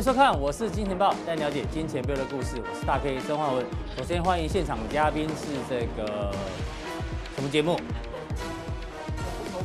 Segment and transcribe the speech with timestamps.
[0.00, 2.56] 欢迎收看，我是金钱豹，带你了解金钱背后的故事。
[2.56, 3.62] 我是大 K 曾焕文。
[3.94, 6.32] 首先欢迎现场嘉宾是这个
[7.36, 7.78] 什么节目？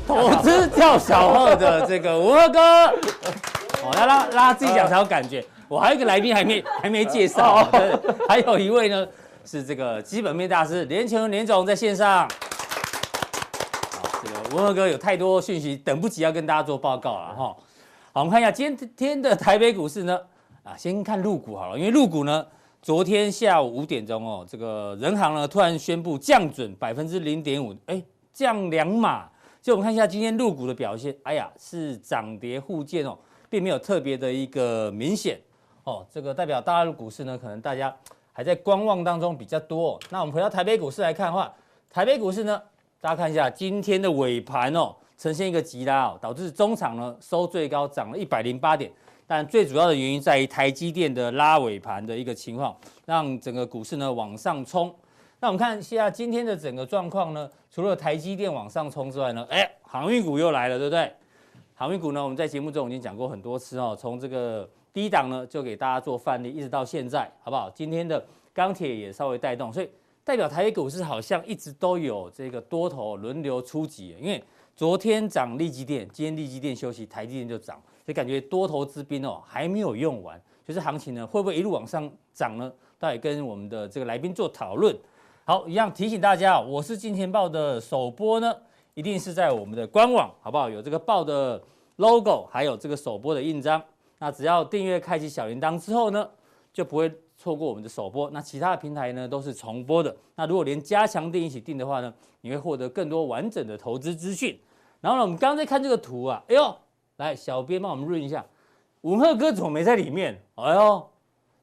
[0.05, 2.59] 投资跳小号的这个吴赫哥。
[2.59, 5.41] 哦，来拉拉自己讲才有感觉。
[5.69, 7.65] 我还有一个来宾还没还没介绍，
[8.27, 9.07] 还有一位呢
[9.45, 12.27] 是这个基本面大师连琼连总在线上。
[14.01, 17.35] 好，这个文赫哥有太多讯息，等不及要跟大家做报告了哈。
[17.35, 17.63] 好，
[18.11, 20.19] 我们看一下今天的台北股市呢，
[20.65, 22.43] 啊，先看陆股好了，因为陆股呢，
[22.81, 28.01] 昨天下午五点钟哦，这个人行呢突然宣布降准百分之零点五，哎，
[28.33, 29.29] 降两码，
[29.61, 33.15] 就我们看一下今天陆股的表现，哎呀，是涨跌互见哦，
[33.47, 35.39] 并没有特别的一个明显
[35.83, 37.95] 哦，这个代表大陆股市呢，可能大家
[38.33, 39.99] 还在观望当中比较多。
[40.09, 41.53] 那我们回到台北股市来看的话，
[41.91, 42.59] 台北股市呢，
[42.99, 44.95] 大家看一下今天的尾盘哦。
[45.17, 48.91] 呈现一个急拉哦，导致中场呢收最高涨了一百零八点，
[49.27, 54.93] 但最主要的原因在于台积电的拉尾盘的一个情况，让整个股市呢往上冲。
[55.39, 61.11] 那我们看一下今天的整个状况呢，除了台积电往上冲之外呢，哎，航运股又来了，对不对？
[61.73, 67.69] 航运股呢，我们在节目中已经讲过很多次哦，从这个低档呢就给大家做范例，一直到现在，好不好？
[67.71, 68.23] 今天的
[68.53, 69.89] 钢铁也稍微带动，所以
[70.23, 74.43] 代表台北股市好像一直都有这个多头轮流出击，因为。
[74.77, 82.71] 昨天涨利基电，今天利基电休息，台积电就涨，所以感觉多头之兵哦还没有用完，就是行情呢会不会一路往上涨呢？
[82.99, 84.95] 大家跟我们的这个来宾做讨论。
[85.43, 88.55] 好，一样提醒大家，我是金钱爆的首播呢，
[88.93, 90.69] 一定是在我们的官网，好不好？
[90.69, 91.61] 有这个爆的
[91.97, 93.81] logo，还有这个首播的印章。
[94.19, 96.27] 那只要订阅开启小铃铛之后呢，
[96.71, 98.29] 就不会错过我们的首播。
[98.31, 100.15] 那其他的平台呢都是重播的。
[100.35, 104.57] 那如果连加强订一起订的话呢，你会获得更多完整的投资资讯。
[105.01, 106.75] 然后呢，我们刚刚在看这个图啊，哎呦，
[107.17, 108.45] 来，小编帮我们润一下，
[109.01, 110.41] 文赫哥怎么没在里面？
[110.55, 111.09] 哎呦，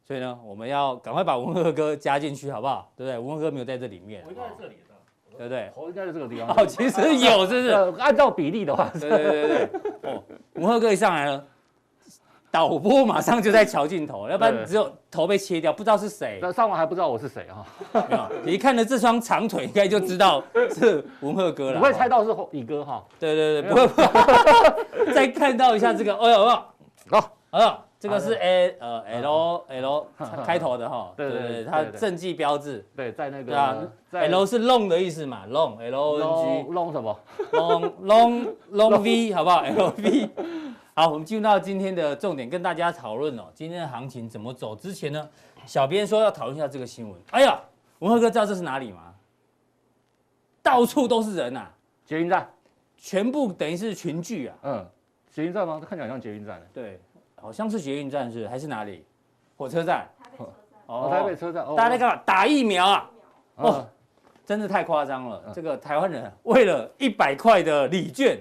[0.05, 2.91] 所以呢，我们要赶快把文赫哥加进去，好不好？
[2.97, 3.19] 对不对？
[3.19, 5.71] 文赫哥没有在这里面，我应该在这里的，对不对？
[5.75, 6.49] 头应该在这个地方。
[6.57, 7.71] 哦，其实有，是不是？
[7.99, 10.11] 按照比例的话，对对对对。
[10.11, 10.23] 哦，
[10.55, 11.47] 文赫哥一上来了。
[12.53, 16.39] 导播马上就在瞧镜头，要不然只有头被切掉，不知道是谁。
[16.43, 17.65] 那上网还不知道我是谁哈？
[18.11, 21.79] 没有，你一看了这双长腿，应该就知道是文赫哥了。
[21.81, 23.03] 不会猜到是李哥哈？
[23.19, 23.89] 对对对，不会。
[25.15, 26.47] 再看到一下这个，哎呦，
[27.11, 30.07] 好，啊，这个是 A 呃 L L
[30.45, 31.11] 开头的哈。
[31.17, 32.87] 对对对，它政绩标志。
[32.95, 33.45] 对，在那个。
[33.45, 33.79] 对啊
[34.11, 36.71] ，L 是 long 的意思嘛，long L O N G。
[36.71, 37.19] long 什么
[37.53, 40.29] ？long long long V 好不好？L V。
[40.95, 44.77] 好，我们进入到今天的重点，跟大家讨论哦，今天的行情怎么走？
[44.77, 45.27] 之前呢，
[45.65, 47.19] 小编说要讨论一下这个新闻。
[47.31, 47.59] 哎呀，
[48.01, 49.15] 文赫哥知道这是哪里吗？
[50.63, 52.47] 到处都是人呐、啊，捷运站，
[52.99, 54.57] 全部等于是群聚啊。
[54.65, 54.87] 嗯，
[55.31, 55.81] 捷运站吗？
[55.81, 56.61] 看起来像捷运站。
[56.75, 57.01] 对，
[57.37, 59.03] 好像是捷运站是还是哪里？
[59.57, 60.07] 火车站。
[60.29, 60.45] 台北车站。
[60.85, 61.67] 哦，台北车站。
[61.75, 62.23] 大家在干嘛？
[62.27, 63.11] 打疫苗啊？
[63.57, 63.89] 哦，
[64.45, 65.43] 真的太夸张了。
[65.55, 68.39] 这个台湾人为了一百块的礼券。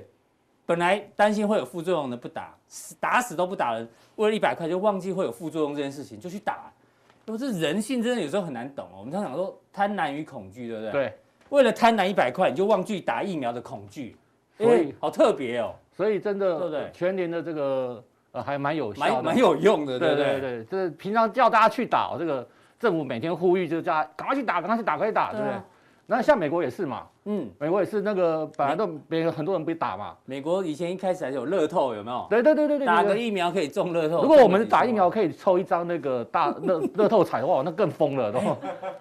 [0.66, 2.55] 本来担心会有副作用的不打，
[2.99, 3.88] 打死都不打人。
[4.16, 6.72] 为了一百块就忘记会有副作用这件事情就去打，
[7.25, 8.97] 因为这人性真的有时候很难懂哦。
[9.00, 10.91] 我们常常说贪婪与恐惧，对不对？
[10.91, 11.17] 对。
[11.50, 14.16] 为了贪婪一百块，你就忘记打疫苗的恐惧，
[14.57, 15.75] 所以好特别哦。
[15.91, 16.89] 所以真的，对不对？
[16.94, 18.01] 全年的这个
[18.31, 20.63] 呃还蛮有效蛮蛮有用的，对对对。
[20.66, 22.47] 就是平常叫大家去打，这个
[22.79, 25.55] 政府每天呼吁就是叫赶快去打，赶快去打，可以打，对不对？
[26.11, 30.13] 那像美国也是嘛，嗯，美国也是那个本来都别人很多人被打嘛。
[30.25, 32.27] 美国以前一开始还是有乐透，有没有？
[32.29, 34.21] 对对对对对，打个疫苗可以中乐透。
[34.21, 38.39] 如果我们打疫苗可以抽一张那个大乐乐透彩的话， 那更疯了都。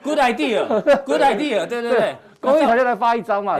[0.04, 3.58] Good idea，Good idea，对对对，公益彩就来发一张嘛。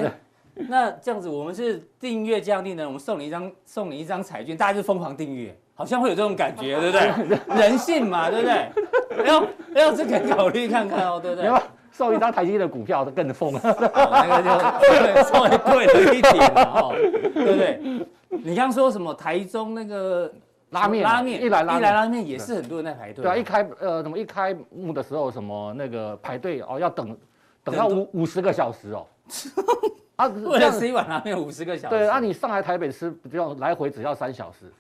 [0.55, 6.97] 那这样子，我们是订阅这样订的，我们送你一张，送你一张彩券，大家就疯狂订阅，好像会有这种感觉，对不
[7.35, 7.39] 对？
[7.59, 9.27] 人性嘛，对不对？
[9.27, 9.45] 要
[9.75, 11.51] 要这个考虑看看哦，对不对？
[12.01, 13.61] 送一张台积电的股票，都更疯了。
[13.63, 16.95] 那个就稍微贵了一点哦，
[17.35, 18.07] 对不对？
[18.43, 20.33] 你刚说什么台中那个
[20.71, 23.23] 拉面，拉面一来拉面，一来拉面也是很多人在排队。
[23.23, 27.15] 对啊，一开呃，什么一开幕的时候，什么那个排队哦，要等
[27.63, 29.07] 等到五五十个小时哦。
[30.17, 31.99] 啊，为了吃一碗拉面五十个小时。
[31.99, 34.73] 对，啊，你上来台北吃，只要来回只要三小时，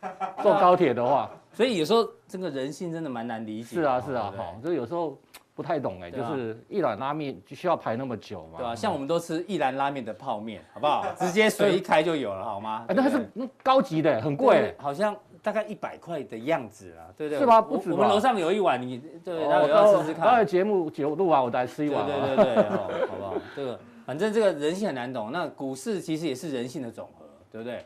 [0.42, 1.30] 坐高铁的话。
[1.52, 3.76] 所以有时候这个人性真的蛮难理解。
[3.76, 5.18] 是啊，是啊，好，就有时候。
[5.54, 8.58] 不太懂哎，就是一兰拉面就需要排那么久嘛？
[8.58, 8.74] 对啊？
[8.74, 11.04] 像我们都吃一兰拉面的泡面，好不好？
[11.18, 12.84] 直接水一开就有了，好吗？
[12.88, 13.28] 那它是
[13.62, 17.38] 高级的，很贵，好像大概一百块的样子啊，对不对？
[17.40, 17.60] 是吧？
[17.60, 17.92] 不止。
[17.92, 20.46] 我们楼上有一碗，你对，我要试试看。
[20.46, 22.06] 节目节目录完，我再吃一碗。
[22.06, 23.34] 对对对对，好不好？
[23.54, 27.84] 这个反正这个人性很难懂，那股市其实也是人性的总和，对不对？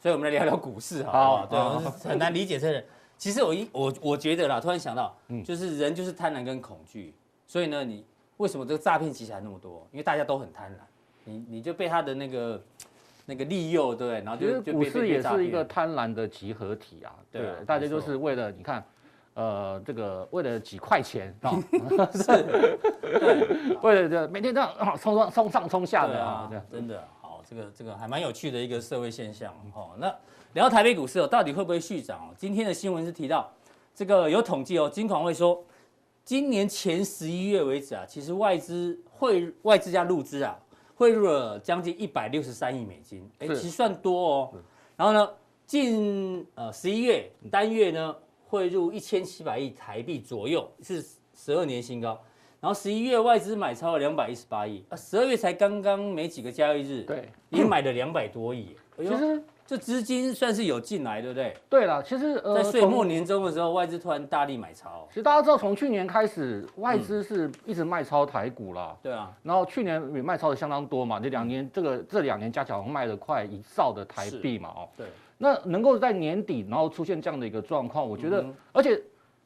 [0.00, 1.46] 所以我们来聊聊股市，好不好？
[1.46, 2.84] 对，很难理解这人。
[3.22, 7.14] 其实我一我我觉得啦，突然想到，嗯，就是人就是贪婪跟恐惧，
[7.46, 8.04] 所以呢，你
[8.38, 9.86] 为什么这个诈骗集团那么多？
[9.92, 10.78] 因为大家都很贪婪，
[11.22, 12.60] 你你就被他的那个
[13.24, 14.24] 那个利诱，对不对？
[14.24, 18.84] 然后就就股市也是一个贪婪的集合体啊，对，对大家就是为了你看。
[19.34, 21.56] 呃，这个为了几块钱啊，
[22.12, 22.26] 是，
[23.00, 29.92] 对，为了这每天这样冲冲冲上冲下的啊，真的好，这个这个还蛮有趣的一个社会现象哦。
[29.96, 30.14] 那
[30.54, 32.34] 聊台北股市哦，到底会不会续涨哦？
[32.36, 33.52] 今天的新闻是提到
[33.94, 35.64] 这个有统计哦，金管会说，
[36.24, 40.58] 今年前十一月为止啊，其实外资汇外资加入资啊，
[40.94, 44.52] 汇入了将近一百六十三亿美金，哎，其实算多哦。
[44.96, 45.30] 然后呢，
[45.66, 48.14] 近呃十一月单月呢。
[48.52, 51.02] 汇入一千七百亿台币左右，是
[51.34, 52.20] 十二年新高。
[52.60, 58.76] 然后十一月外资买超了两百一十八亿，啊，十二月才刚刚没几个交易日，对，也买了两百多亿。
[58.98, 61.56] 其实这资金算是有进来，对不对？
[61.68, 65.06] 对了，其实呃，在岁末年终的时候，外资突然大力买超。
[65.08, 68.96] 其实大家知道，从去年开始，外资是一直卖超台股啦。
[69.02, 69.32] 对啊。
[69.42, 74.88] 然后去年也卖超的相当多嘛，这两年这个这两年加起来卖了快一兆的台币嘛，哦。
[74.96, 75.06] 对。
[75.38, 79.00] 那能够在年底，然后出现这样的一个状况，我觉得，而且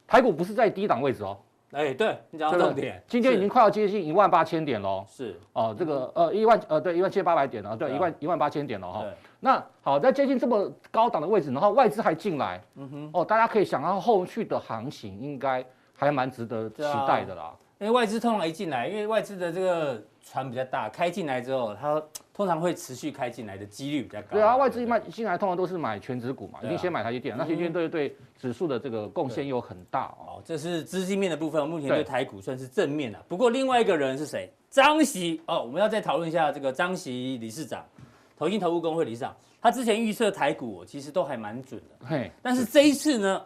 [0.06, 1.38] 台股不是在低档位置哦。
[1.72, 5.04] 哎，对，你讲重点，今天已经快要接近一万八千点喽。
[5.08, 9.04] 是哦，这个呃一万呃对一万七千八百点了，对一万一万八千点了哈。
[9.40, 15.64] 那好，在接近这么高档的位置，然后外资还进来，嗯哼，哦，大家可以想到后续的行情应该
[15.94, 17.52] 还蛮值得期待的啦。
[17.78, 22.02] 因为外资通常一进来，因为外资的这个船比较大，开进来之后，它。
[22.37, 24.28] 通常会持续开进来的几率比较高。
[24.32, 30.43] 对啊，外资一卖进来，通常都是买全值股嘛，一定先买台积电，那台积电对对指数的这个贡献又很大哦。
[30.44, 33.19] 这是资金面的部分，目前对台股算是正面的。
[33.26, 34.52] 不过另外一个人是谁？
[34.69, 37.82] 张席哦，我们要再讨论一下这个张席理事长，
[38.37, 42.06] 投信投顾工会理事长，他之前预测台股其实都还蛮准的。
[42.06, 43.43] 嘿，但是这一次呢，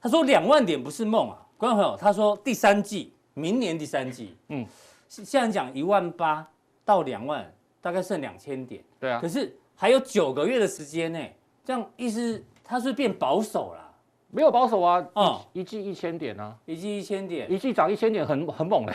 [0.00, 4.64] 他说两万点不是梦啊，观众朋友，他说第三季，明年第三季，嗯，
[5.10, 6.48] 现在讲一万八
[6.84, 7.52] 到两万。
[7.82, 11.18] 大概剩两千点，对啊，可是还有九个月的时间呢，
[11.64, 13.90] 这样意思它是变保守了？
[14.30, 18.92] 没有保守啊，嗯，一季一千点啊，一季一千点，一季涨一千点很 很猛嘞，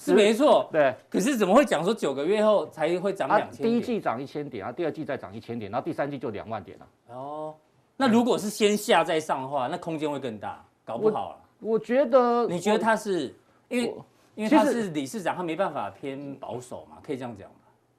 [0.00, 0.94] 是没错， 对。
[1.10, 3.70] 可是怎么会讲说九个月后才会涨两千点？
[3.70, 6.86] 第一季涨一千点啊，第二季再涨一千点，然后第三季就两万点了。
[7.14, 7.54] 哦，
[7.98, 11.36] 那如果是先下再上的话，那空间会更大，搞不好了。
[11.60, 13.34] 我觉得，你觉得它是
[13.68, 13.94] 因为
[14.40, 17.46] 因为他是理事长，他没办法偏保守嘛，可以这样讲。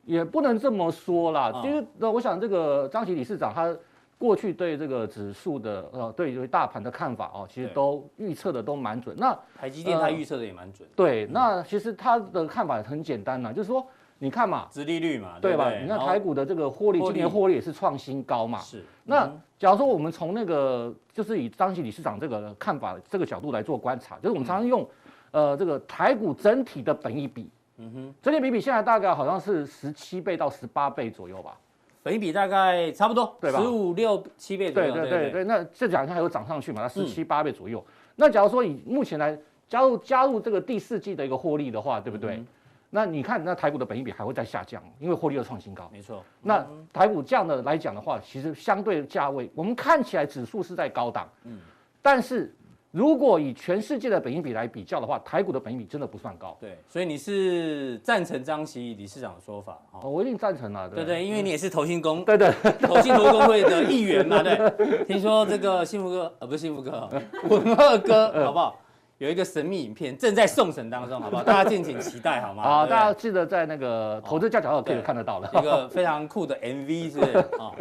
[0.05, 3.71] 也不能这么说啦，其实我想这个张琦理事长他
[4.17, 9.15] 过去对这个指数的呃对于大盘的看法哦，其实都预测的都蛮准。
[9.19, 10.89] 那台积电他预测的也蛮准。
[10.95, 13.85] 对，那其实他的看法很简单呐，就是说
[14.17, 15.71] 你看嘛，殖利率嘛，对吧？
[15.79, 18.57] 你看台股的这个获利，今年获利也是创新高嘛。
[18.57, 18.83] 是。
[19.03, 24.87] 那假如说我们从那个就是以张琦理事长这个看法这个角度来做观察，就是我们常常用
[25.31, 27.49] 呃这个台股整体的本益比。
[27.77, 31.57] 嗯哼，整体比比现在大概好像是十七倍到十八倍左右吧，
[32.03, 33.59] 本益比大概差不多，对吧？
[33.59, 34.93] 十五六七倍左右。
[34.93, 36.83] 对对对对，那这两天还有涨上去嘛？
[36.83, 37.83] 它十七八倍左右。
[38.15, 39.35] 那假如说以目前来
[39.67, 42.43] 加入加入这个第四季的一个获利的话，对不对？
[42.91, 45.89] 那你看那台股的本益比还会再下降，因为获利又创新高。
[45.91, 46.23] 没错。
[46.43, 51.57] 那台股这样的来讲的话，其实相对的价位，我们看起来指数是在高档，嗯，
[51.99, 52.53] 但是。
[52.91, 56.57] 如果以全世界的本益比来比较的话，台股的本益比真的不算高。
[56.59, 59.79] 对，所以你是赞成张琦理事长的说法？
[59.93, 60.89] 哦，我一定赞成啊。
[60.93, 64.43] 对对，因为你也是投信公， 对对，投信投顾公会的一员嘛。
[64.43, 67.09] 对，听说这个幸福哥，呃，不是幸福哥，
[67.49, 68.77] 文二哥， 好不好？
[69.19, 71.43] 有一个神秘影片正在送审当中，好不好？
[71.45, 72.63] 大家敬请期待，好吗？
[72.63, 77.37] 好，大家记得在那个投资价值可以看得到的一个非常酷的 MV，是不是？
[77.59, 77.75] 好，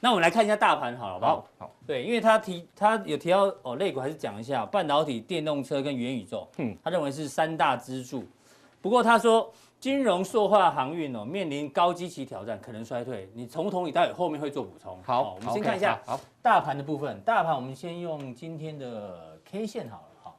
[0.00, 1.46] 那我们来看一下大盘，好了，好不好？
[1.86, 8.24] 对，因为他提他有提到哦，类股还是讲一下半导体、电动车跟元宇宙，嗯，他认为是三大支柱。
[8.80, 13.28] 不过他说金融、塑化、航运哦，面临高基期挑战，可能衰退。
[13.34, 14.98] 你从头你待会后面会做补充。
[15.04, 17.20] 好，我们先看一下好大盘的部分。
[17.22, 20.06] 大盘我们先用今天的 K 线好了。
[20.22, 20.38] 好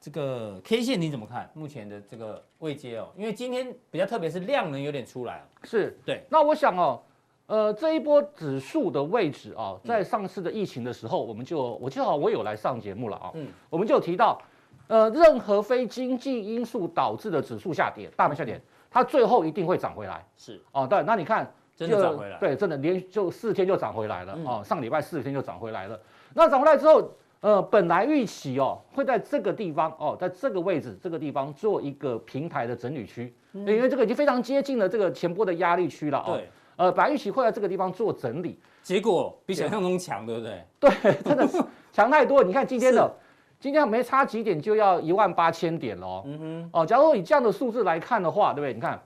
[0.00, 1.50] 这个 K 线你怎么看？
[1.54, 6.24] 目前的这个位阶哦，因为今天比较特别，是量能有点出来，是对。
[6.30, 7.02] 那我想哦，
[7.48, 14.38] 呃，这一波指数的位置啊，在上次的疫情的时候，我们就我记得我有来上节目了啊，嗯，我们就提到，
[14.86, 21.02] 呃，任何非经济因素导致的指数下跌，大盘下跌，它最后一定会涨回来，是哦，对。
[21.04, 25.98] 那你看，真的涨回来，对，真的连就四天就涨回来了啊，上礼拜四天就涨回来了。
[26.34, 27.10] 那涨回来之后。
[27.40, 36.34] 呃，本来预期哦，会在这个地方哦，在这个位置这个地方做一个平台的整理区，因为这个已经非常接近了这个前波的压力区了哦。
[36.34, 36.48] 对。
[36.78, 40.64] 呃，本来预期会在这个地方做整理，结果比想象中强，对不对？
[40.78, 41.62] 对，真的是。
[41.92, 42.44] 强太多。
[42.44, 43.12] 你看今天的，
[43.58, 46.22] 今天没差几点就要一万八千点喽。
[46.24, 48.72] 嗯哼，哦，假如说以这样的数字来看的话，对不对？
[48.72, 49.02] 你看，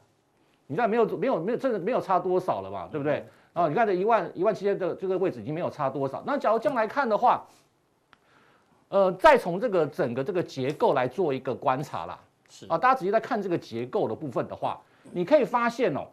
[0.67, 3.27] 你看没有没有没有真的没有差多少了嘛，对不对？
[3.55, 6.23] 哦，你看这一万一万七千的这个位置已经没有差多少。
[6.27, 7.47] 那假如这样来看的话，
[8.91, 12.19] 呃，再从这个整个这个结构来做一个观察啦。
[12.51, 14.79] 是啊，大家直接在看这个结构的部分的话，
[15.13, 16.07] 你可以发现哦，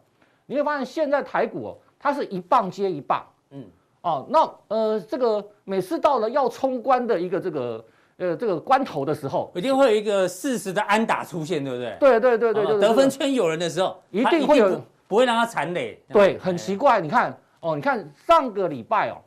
[0.50, 3.24] 你会发现现在台股哦，它是一棒接一棒。
[3.50, 3.64] 嗯。
[4.02, 7.84] 哦，那呃，这个每次到了要冲关的一个这个
[8.16, 11.96] 呃这个关头的时候，一定会有一个适时的安打出现，对不对？
[12.00, 16.02] 对对对对对，得分圈有人的时候，一定会有，不会让它残垒。
[16.08, 19.20] 对，很奇怪，你看哦，你看上个礼拜哦，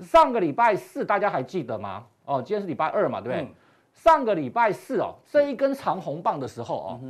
[0.00, 2.02] 上个礼拜四大家还记得吗？
[2.24, 3.46] 哦，今天是礼拜二嘛，对不对？
[3.92, 7.00] 上个礼拜四哦，这一根长红棒的时候哦，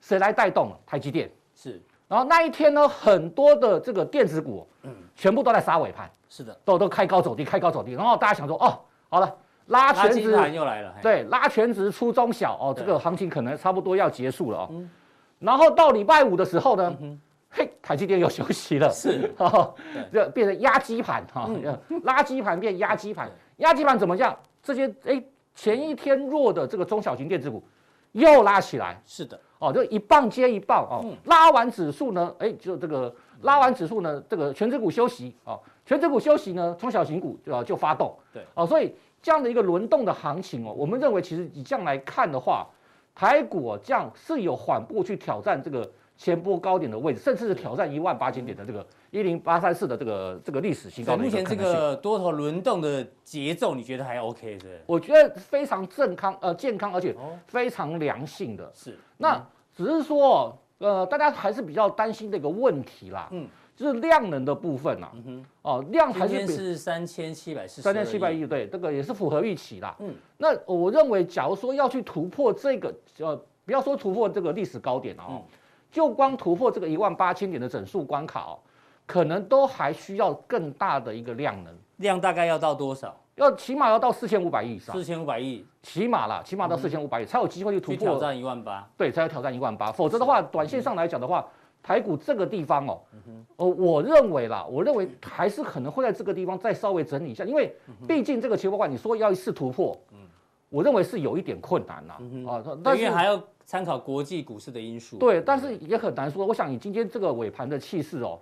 [0.00, 0.78] 谁来带动了？
[0.86, 1.82] 台积电是。
[2.08, 6.10] 然后那一天呢，很多的这个电子股，嗯，全部都在杀尾盘。
[6.28, 9.34] 是的，都都开高走低，开高走低，然后大家想说，哦，好了，
[9.66, 14.70] 拉全值又来了，对，拉全值出中小，哦，这个行情可能差不多要结束了哦。
[15.38, 16.96] 然后到礼拜五的时候呢，
[17.48, 19.72] 嘿，台积电又休息了，是， 哈，
[20.12, 21.48] 这变成压机盘哈，
[22.04, 24.36] 垃圾盘变压机盘，压机盘怎么样？
[24.62, 25.22] 这些哎，
[25.54, 27.62] 前一天弱的这个中小型电子股
[28.12, 35.58] 又拉起来，是的，哦，就一棒接一棒哦，拉完指数呢，哎，就这个拉完指数呢，这个全指股休息哦。
[35.84, 42.66] 全指股休息呢，中小型股就就发动，对哦，所以这样的一个轮动的行情哦，我们认为其实以这样来看的话，
[43.14, 51.16] 台股哦这样是有缓步去挑战这个前波高点的位置，甚至是挑战一万八千点的这个一零八三四的这个这个历史新高。
[51.16, 54.80] 目前这个多头轮动的节奏，你觉得还 OK 是？
[54.86, 57.14] 我觉得非常健康呃健康，而且
[57.46, 58.70] 非常良性的。
[58.74, 59.40] 是，那
[59.74, 63.28] 只是说呃大家还是比较担心的一个问题啦。
[63.30, 63.46] 嗯。
[63.76, 69.94] 就是量能的部分呐、啊，嗯、哼哦，量还是是三千七百四十，三千七百亿，对，这个也是符合预期啦。
[69.98, 75.42] 嗯，那我认为，假如说要去突破这个，呃，不要说突破这个历史高点哦，嗯、
[75.90, 78.58] 就光突破这个一万八千点的整数关卡哦，
[79.06, 83.14] 可能都还需要更大的一个量能，量大概要到多少？
[83.36, 87.98] 要起码要到四千五百亿以上，四千五百亿，起码啦，起码到四千五百亿才有机会去突破。
[87.98, 91.46] 挑战一万八，对，才有挑战一万八，否则的话，短线上来讲的话。
[91.82, 93.00] 台股这个地方哦，
[93.58, 97.72] 哦，我认为啦，我认为还是可能会在这个地方再稍微整理一下，因为
[98.08, 99.96] 毕竟这个前波关，你说要一次突破，
[100.68, 102.14] 我认为是有一点困难呐，
[102.50, 105.18] 啊，但是还要参考国际股市的因素。
[105.18, 106.46] 对，但是也很难说。
[106.46, 108.40] 我想你今天这个尾盘的气势哦，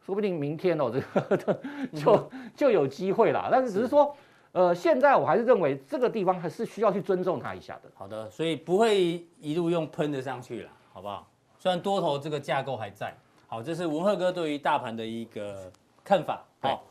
[0.00, 1.60] 说不定明天哦，这个
[1.94, 3.48] 就就有机会啦。
[3.52, 4.16] 但是只是说，
[4.52, 7.90] 呃，现在我还是认为这个地方还是需要去尊重它一下的。
[7.94, 11.28] 好的，所以不会一路用喷的上去了，好不好？
[11.58, 13.14] 虽然多头这个架构还在，
[13.46, 15.70] 好，这是文赫哥对于大盘的一个
[16.02, 16.42] 看法。
[16.60, 16.84] 好，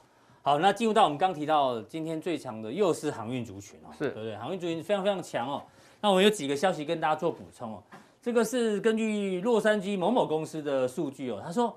[0.44, 4.38] 好，那进入到我们刚提到今天最强的又是航运族群哦，是对不对？
[4.38, 5.64] 航运族群非常非常强哦。
[6.04, 7.84] 那我有几个消息跟大家做补充哦。
[8.22, 11.74] 这个是根据洛杉矶某某公司的数据哦，他说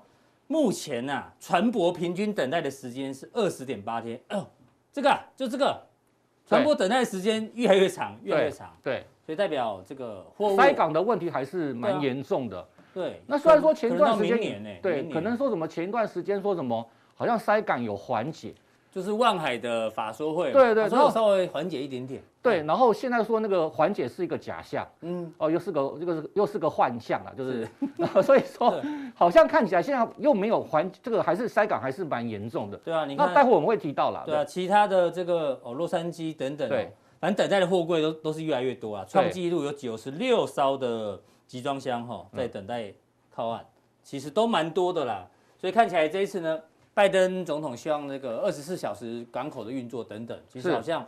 [0.47, 4.19] 目前呐、啊，船舶平均等待的时间是二十点八天。
[4.27, 4.45] 哦，
[4.91, 5.81] 这个、啊、就这个，
[6.45, 8.75] 船舶等待的时间越来越长，越来越长。
[8.83, 12.67] 对，对所以代表这个货物塞港的问题还是蛮严重的。
[12.93, 18.53] 对，那虽然说前一段时间，对，可能说什么前一段时间说什么，好像塞港有缓解，
[18.91, 27.67] 就是万海的法说会，对对，然后稍微缓解一点点，对，然后现在说那个缓解是一个假象，嗯，哦，又是个这个又是个幻象了，就是，
[28.23, 28.81] 所以说
[29.13, 42.93] 好像看起来现在又没有缓，这个还是塞港还是蛮严重的，对啊，你看，那待会我们会提到了，对啊，其他的这个哦洛杉矶等等，对，反正等待的货柜都都是越来越多啊，创纪录有九十六艘的集装箱哈在等待。
[43.29, 43.63] 靠岸
[44.01, 45.27] 其实都蛮多的啦，
[45.59, 46.59] 所以看起来这一次呢，
[46.97, 51.05] 拜登总统希望那个二十四小时港口的运作等等，其实好像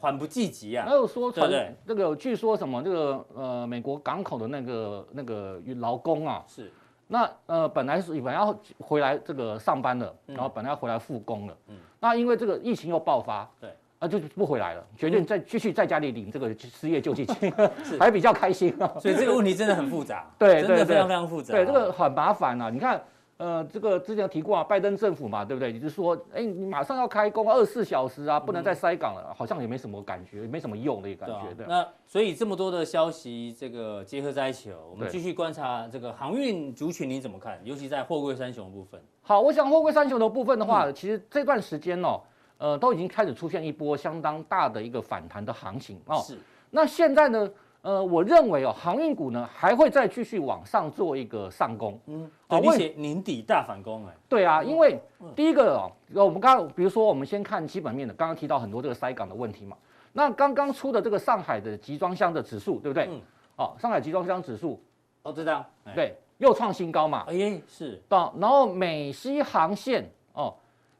[0.00, 0.84] 缓不济急啊。
[0.84, 1.48] 还有说传
[1.84, 6.68] 那个据说什么这个呃美国港口的那个那个劳工啊，是
[7.06, 13.70] 那呃本来是本来要回来这个上班的，然后本来要回来复工了，嗯，那因为这个疫情又爆发，对。
[14.00, 17.52] 啊，就不回来了，决定再继续在家里领这个失业救济金，
[18.00, 18.90] 还比较开心啊。
[18.98, 21.52] 所以这个问题真的很复杂， 对，真的非常非常复杂。
[21.54, 22.70] 对，这个很麻烦啊。
[22.70, 23.00] 你看，
[23.40, 25.72] 呃，这个之前提过啊，拜登政府嘛，对不对？
[25.72, 31.54] 你就说，哎，你马上要开工，二十四小时啊，不能再塞港了，好像也没什么感觉，没什么用的一个感觉。
[31.54, 31.66] 对。
[31.66, 37.58] 那所以这么多的消息，这个结合在一起哦，我们继续观察这个航运族群，你怎么看？
[37.64, 39.00] 尤其在货柜三雄的部分。
[39.22, 42.20] 好，我想货柜三雄的部分的话，其实这段时间哦。
[42.62, 46.16] 呃，都已经开始出现一波相当大的一个反弹的行情哦。
[46.18, 46.36] 是。
[46.68, 51.98] 那现在呢，呃，我认为哦，航运股呢还会再继续往上做一个上攻。
[52.04, 54.12] 嗯，而且年底大反攻哎。
[54.28, 55.00] 对啊，因为
[55.36, 55.92] 第一个哦，
[56.24, 59.76] 我们刚刚比如说我们先看基本面的，刚刚提到很多这个塞港的问题嘛。
[60.12, 63.08] 那刚刚出的这个上海的集装箱的指数，对不对？
[63.10, 63.20] 嗯。
[63.56, 64.82] 哦，上海集装箱指数，
[65.22, 65.64] 哦，知道。
[65.94, 67.24] 对，又创新高嘛。
[67.28, 68.02] 哎，是。
[68.08, 70.54] 到然后美西航线哦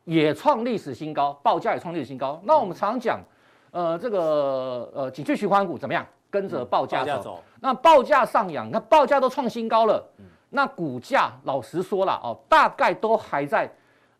[0.04, 2.40] 也创历史新高，报价也创历史新高。
[2.45, 3.21] 那我们常讲，
[3.71, 6.07] 呃，这个呃景气循环股怎么样？
[6.33, 13.73] 跟着报价走，走，那报价上扬，那报价都创新高了，嗯、那股价老实说了哦，大概都还在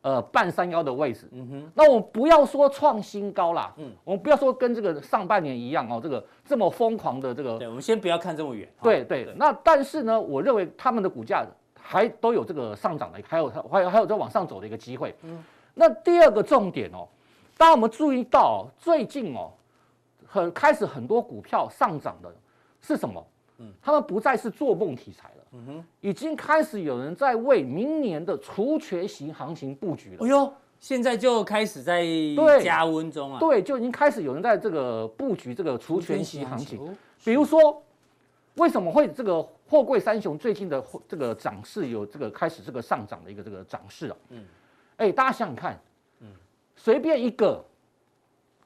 [0.03, 1.29] 呃半山腰的位置。
[1.33, 8.67] 嗯哼，那我们不要说创新高啦，嗯，我们不要说跟这个上半年一样哦，这个这么疯狂的这个，对，我们先不要看这么远。
[8.83, 11.45] 对对，对，那但是呢，我认为他们的股价
[11.79, 15.15] 还都有这个上涨的，还有还有还有在往上走的一个机会。
[15.23, 15.45] 嗯，
[15.75, 17.07] 那第二个重点哦，
[17.59, 19.51] 当我们注意到最近哦。
[20.33, 22.33] 很开始很多股票上涨的
[22.81, 23.21] 是什么？
[23.61, 25.45] 嗯，他们不再是做梦题材了。
[25.53, 30.25] 嗯哼，已经开始有人在为明年的除权型行情布局了。
[30.25, 32.05] 哎呦，现在就开始在
[32.63, 33.39] 加温中啊。
[33.39, 36.97] 对，就已经开始有人在这个布局这个除权型行情。
[37.25, 37.83] 比如说，
[38.57, 44.17] 为什么会这个货柜三雄最近的这个涨势有这个开始这个上涨的一个这个涨势啊？
[44.31, 44.45] 嗯，
[44.97, 45.81] 哎，大家想想看，
[46.21, 46.29] 嗯，
[46.75, 47.65] 随便一个。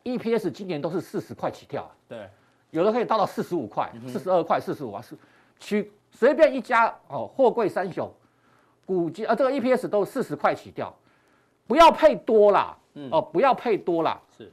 [0.04, 2.28] EPS 今年都是四十块起跳啊，对，
[2.75, 5.16] 有的可以到到四十五块、四十二块、四十五啊，是
[5.61, 8.12] 取随便一家哦，货柜三雄，
[8.85, 10.93] 股价啊，这个 EPS 都四十块起掉，
[11.69, 14.52] 不要配多啦，嗯、哦，不要配多啦，是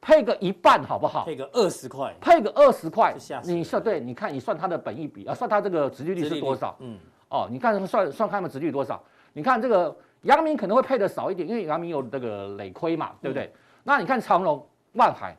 [0.00, 1.24] 配个一半好不好？
[1.24, 6.74] 配个二十块，配个二十块，你算对，你看你算它的本益比啊，算它这个殖利率是多少？
[6.80, 9.00] 嗯，哦，你看算算看它们殖利率多少？
[9.32, 13.44] 你看这个阳明可能会配的少一点，因为阳明有这个累亏嘛，对不对？
[13.44, 13.52] 嗯、
[13.84, 14.66] 那你看长荣。
[14.94, 15.36] 万海，嗯，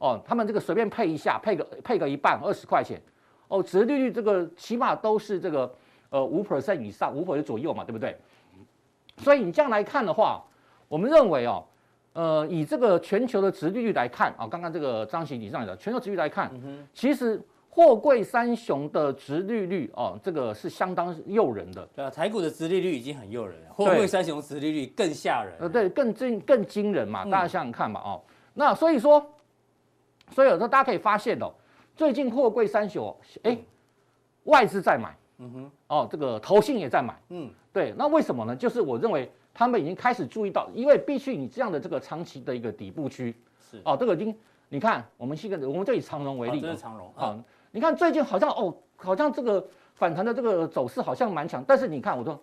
[0.00, 3.00] 哦，他们这个随便配一下，配个配个一半，二十块钱，
[3.48, 5.70] 哦，殖利率这个起码都是这个
[6.08, 8.16] 呃五 percent 以上，五 percent 左右嘛，对不对？
[9.18, 10.42] 所以你这样来看的话，
[10.88, 11.62] 我们认为哦，
[12.14, 21.86] 呃，以这个全球的殖利率来看啊，刚刚这个张行理事长的全球殖利率来看，嗯、其实货柜三雄的殖利率哦，这个是相当诱人的。
[21.94, 25.54] 对啊，台股的殖利率已经很诱人了，货柜三雄殖利率更吓人。
[25.60, 28.22] 呃，对，更惊更惊人嘛，大家想想看嘛，哦。
[28.54, 29.24] 那所以说，
[30.30, 31.52] 所以有时候大家可以发现哦，
[31.94, 33.56] 最近货柜三雄，哎，
[34.44, 38.54] 外资在买，嗯哼，哦，这个投信也在买，嗯，对，那为什么呢？
[38.56, 44.36] 就是我认为他们已经开始注意到，因为必须你这样的这个长期的一个底部区，是哦，这个已经，
[44.68, 47.38] 你看我们现在我们就以长荣为例，这是长荣啊，
[47.70, 52.40] 你看最近好像哦，好像这个反弹的这个走势好像蛮强，但是你看我说。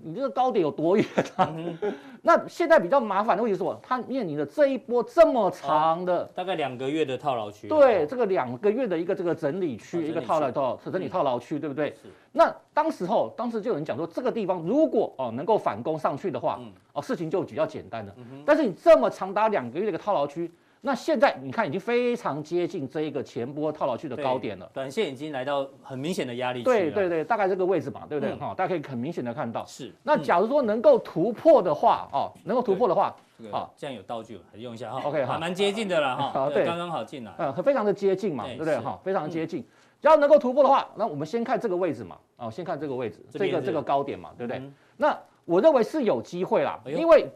[0.00, 1.04] 你这个高点有多远
[1.36, 1.52] 啊？
[1.56, 1.76] 嗯、
[2.22, 3.78] 那现在比较麻烦的问题是什么？
[3.82, 7.68] 它面临的这一波这么长的，大概两个月的套牢区。
[7.68, 11.90] 对，这个两个月的一个这个整理区，一个套牢套整理套牢区，对不对？
[11.90, 12.08] 是。
[12.32, 16.60] 那当时候，当时就有人讲说，这个地方如果哦能够反攻上去的话，
[16.92, 18.14] 哦事情就比较简单了。
[18.18, 20.50] 嗯、哼但是你这么长达两个月的一个套牢区。
[20.80, 26.64] 那现在你看，已经非常接近这一个前波套牢区的高点了，短线已经来到很明显的压力区。
[26.64, 28.32] 对对对，大概这个位置嘛，对不对？
[28.36, 29.64] 哈、嗯，大家可以很明显的看到。
[29.66, 29.92] 是。
[30.04, 33.12] 那假如说能够突破的话，哦，能够突破的话，
[33.50, 35.02] 好，这样有道具，用一下哈。
[35.08, 36.48] OK，好，蛮接近的了哈。
[36.54, 37.32] 对，刚刚好进来。
[37.38, 38.78] 嗯，非常的接近嘛，对不对？
[38.78, 39.66] 哈，非常的接近。
[40.00, 44.62] 只要能够突破的话，那我们先看这个位置嘛，哦，先看这个位置，这个这个高点嘛，对不对？
[44.96, 47.28] 那我认为是有机会啦，因为。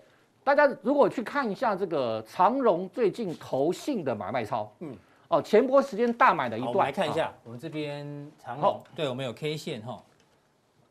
[0.44, 4.96] 大家如果去看一下这个长荣最近投信的买卖超，嗯，
[5.28, 10.02] 哦，前波时间大买的一段，我们来看一下，我们这边长荣，对，我们有 K 线哈，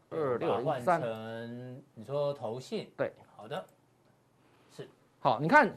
[0.09, 3.65] 二六换成你说投信，对，好的，
[4.73, 5.69] 是，好，你看，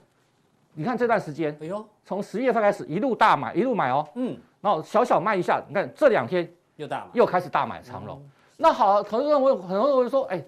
[0.73, 8.25] 你看这段时间，哎呦，从十月份开始一路大买，一路买哦，嗯，然后小小卖一下，你看这两天又大买，又开始大买长荣，
[8.57, 10.41] 那好，很多人会很多人会说，哎，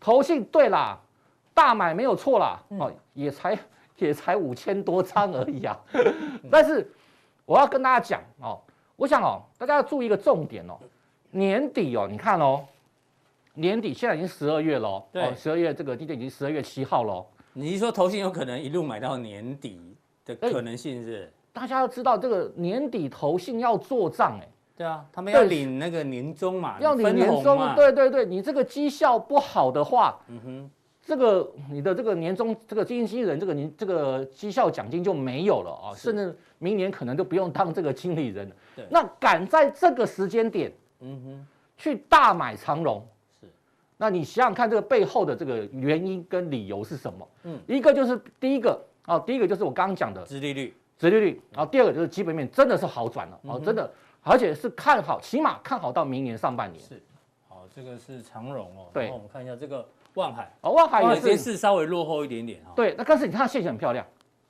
[0.00, 0.98] 投信对啦。
[1.54, 3.58] 大买没有错啦，哦，也才
[3.96, 5.78] 也才五千多张而已啊。
[6.50, 6.86] 但是
[7.46, 8.60] 我要跟大家讲哦，
[8.96, 10.76] 我想哦，大家要注意一个重点哦，
[11.30, 12.64] 年底哦，你看哦，
[13.54, 17.24] 年底现在已经十二月了，对，十二月这个今天已经十二月七号了。
[17.52, 21.32] 你是说投信有可能一路买到年底的可能性是？
[21.52, 30.70] 大家要知道这个年底投信要做账哎，对啊，他们要领那个年终嘛，要领年终，对对对，你这个绩效不好的话，嗯哼。
[31.06, 38.56] 这个你的这个年终这个经理人这个年这个绩效奖金就没有了啊，甚至明年可能都不用当这个经理人了。
[38.74, 43.06] 对那赶在这个时间点，嗯哼，去大买长荣，
[43.40, 43.46] 是，
[43.98, 47.28] 那你想想看这个背后的这个原因跟理由是什么？
[47.42, 56.82] 嗯，一个就是第一个啊，第一个就是我刚刚讲的殖利率，殖利率，然后第二个就是基本面真的是好转了，哦，真的而且是看好，起码看好到明年上半年。
[56.82, 57.00] 是，
[57.46, 58.88] 好，这个是长荣哦。
[58.94, 62.72] 对，我们看一下这个万海，哦，万海也是，是稍微落后一点点哈。
[62.74, 64.04] 对，那但是你看它线型很漂亮。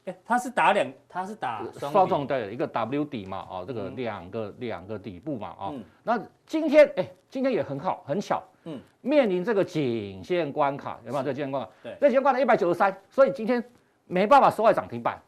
[0.04, 11.70] 哎，它是打两，它是打双重的一个 W 底嘛，哦，这个两个、嗯、两个底部嘛，啊、哦嗯，那今天哎，今天也很好，很巧，嗯，面临这个颈线关卡，有没有这个颈线关卡？
[11.82, 13.64] 对，这颈线关卡一百九十三，所以今天
[14.06, 15.18] 没办法收在涨停板。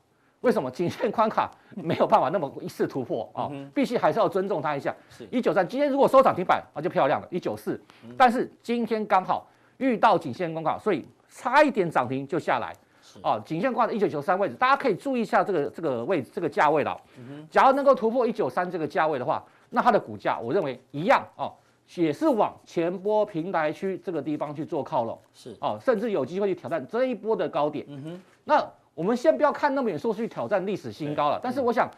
[0.42, 3.50] 为什么颈线关卡没有办法那么一次突破啊？
[3.74, 4.94] 必须还是要尊重它一下。
[5.08, 7.80] 是，一九三，今天如果收涨停板，那就漂亮了，一九四。
[8.16, 12.74] 但是今天刚好遇到颈线公告，所以差一点涨停就下来。
[13.22, 17.00] 哦，颈线挂在一九九三位置，大家可以注意一下这个这个位置这个价位了。
[17.18, 17.46] 嗯。
[17.50, 21.52] 假如能够突破一九三这个价位的话，那它的股价我认为一样哦，
[21.94, 25.18] 也是往前波平台区这个地方去做靠拢。
[25.32, 27.86] 是哦，甚至有机会去挑战这一波的高点。
[27.88, 28.20] 嗯哼。
[28.44, 28.62] 那
[28.94, 31.40] 我们先不要看那么远，说去挑战历史新高了。
[31.42, 31.88] 但是我想，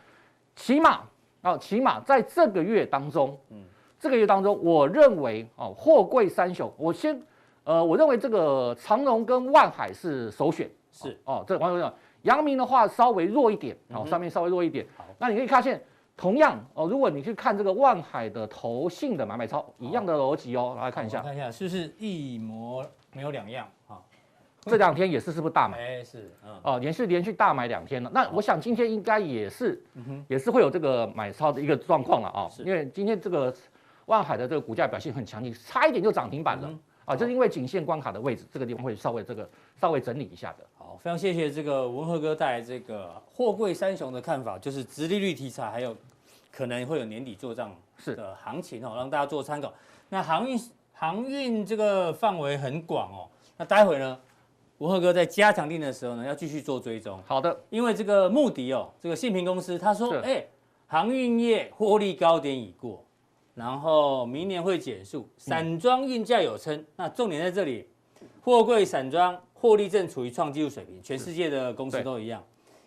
[0.55, 1.01] 起码
[1.43, 3.65] 啊，起码在这个月当中，嗯，
[3.99, 7.21] 这个月当中，我认为哦，货柜三雄，我先
[7.69, 10.67] 呃，我认为这个长荣跟万海是首选。
[10.91, 14.87] 是哦，这个网友讲，阳明的话稍微弱一点，哦，上面稍微弱一点。
[14.97, 15.79] 好，那你可以发现，
[16.17, 24.01] 同样哦，如果你去看这个万海的投信的买卖超，一样的逻辑哦，来看一下，看一下是不是一模没有两样啊？
[24.63, 25.77] 这两天也是是不是大买？
[25.77, 28.11] 哎，是，嗯，哦，连续连续大买两天了。
[28.15, 29.85] 那我想今天应该也是，
[30.27, 33.55] 也是会有这个买超的一个状况了啊，因为今天这个
[34.07, 36.71] 万海的这个股价表现很强劲，差一点就涨停板了。
[37.09, 39.49] 啊，就是因为颈线关卡的位置，这个地方会稍微这个
[39.81, 40.67] 稍微整理一下的。
[40.77, 45.97] 好，非常谢谢这个文和哥带来这个货柜三雄的看法，就是直利率题材，还有
[46.53, 49.73] 可能会有年底做账的行情哦，让大家做参考。
[50.11, 50.61] 那航运
[50.93, 54.21] 航运这个范围很广哦，那待会呢，
[54.77, 57.19] 文和哥在加强定的时候呢，要继续做追踪。
[57.27, 60.45] 好的，因为这个穆迪哦，这个信评公司他说，哎，
[60.87, 63.03] 航运业获利高点已过。
[63.59, 67.89] 然后明年会减速，散装运价有撑，那重点在这里，
[68.41, 72.41] 货柜散装获利正处于创纪录水平，全世界的公司都一样，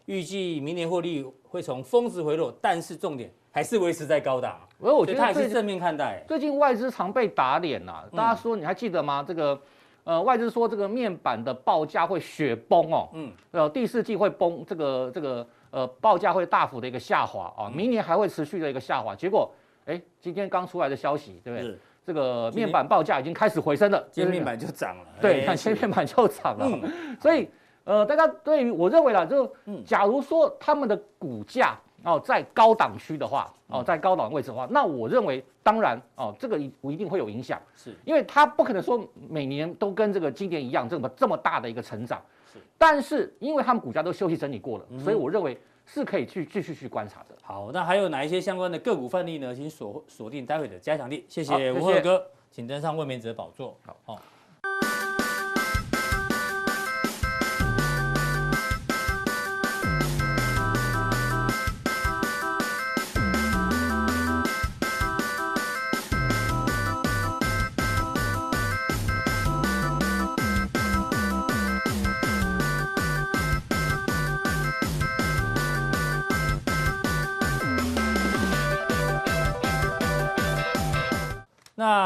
[0.05, 4.62] 预计明年获利会从峰值回落，但是重点还是维持在高档。
[4.81, 6.23] 而我觉得他还是正面看待。
[6.25, 9.21] 最近外资常被打脸呐、啊，大家说你还记得吗？
[9.27, 9.62] 这个
[10.05, 19.51] 呃外资说这个面板的报价会雪崩哦，嗯，呃第四季会崩，这个这个呃报价会大幅的一个下滑啊，明年还会持续的一个下滑，结果。
[19.86, 21.78] 哎，今天刚出来的消息，对不对？
[22.04, 25.06] 这个面板报价已经开始回升了，今天面板就涨了。
[25.22, 26.67] 对，看今天面板就涨了。
[26.67, 27.48] 嗯、所以，
[27.84, 29.50] 呃，大家对于我认为啦，就
[29.86, 42.20] 假如说他们的股价哦在高档区的话，哦在高档位置的话，那我认为当然哦这个我一定会有影响，是因为它不可能说每年都跟这个今年一样这么这么大的一个成长。
[42.52, 45.56] 是，但是因为他们股价都休息整理过了，所以我认为。
[45.93, 47.36] 是可以去继续去观察的。
[47.41, 49.54] 好，那还有哪一些相关的个股范例呢？
[49.54, 51.25] 请锁锁定待会的加强力。
[51.27, 53.77] 谢谢吴鹤哥，请登上卫冕者宝座。
[53.86, 54.21] 好，好。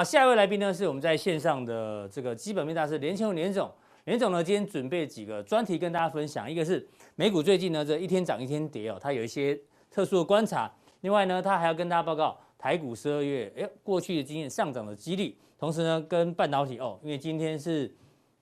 [0.05, 3.69] 下一位来宾呢，是我们在线上的这个基本面大师连乾隆连总。
[4.03, 6.49] 连总呢，今天准备几个专题跟大家分享。
[6.49, 10.71] 一个是美股最近呢，这一天涨一天跌哦，他有一些特殊的观察。
[11.01, 15.35] 另外呢，他还要跟大家报告台股十二月哎过去的经验上涨的几率。
[15.57, 17.91] 同时呢，跟半导体哦，因为今天是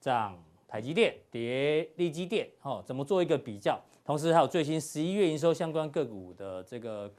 [0.02, 3.82] 涨台积电跌力积电哦，怎么做一个比较？
[4.04, 7.10] 同时还有最新十一月营收相关个股的这个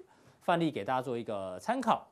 [0.42, 2.06] 范例给大家做一个参考。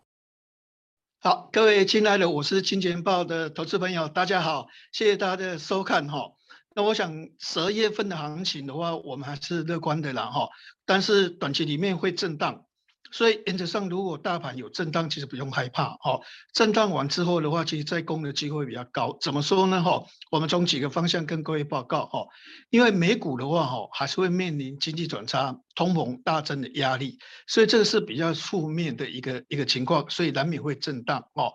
[1.25, 6.33] 好，各位亲爱的，我是金钱豹的投资朋友，大家好，谢谢大家的收看哈。
[6.75, 10.49] 那我想十二月份的行情的话，我们还是乐观的啦哈，
[10.85, 12.65] 但是短期里面会震荡。
[13.13, 16.23] 所以原则上，如果大盘有震荡，其实不用害怕哦。
[16.55, 19.17] 震荡完之后的话，其实再攻的机会比较高。
[19.21, 19.83] 怎么说呢？
[19.83, 22.27] 哈，我们从几个方向跟各位报告哈。
[22.71, 31.53] 因为美股的话，哈，还是会面临经济转差、通膨大增的压力，所以这个是比较负面的一个一个情况，所以难免会震荡哦。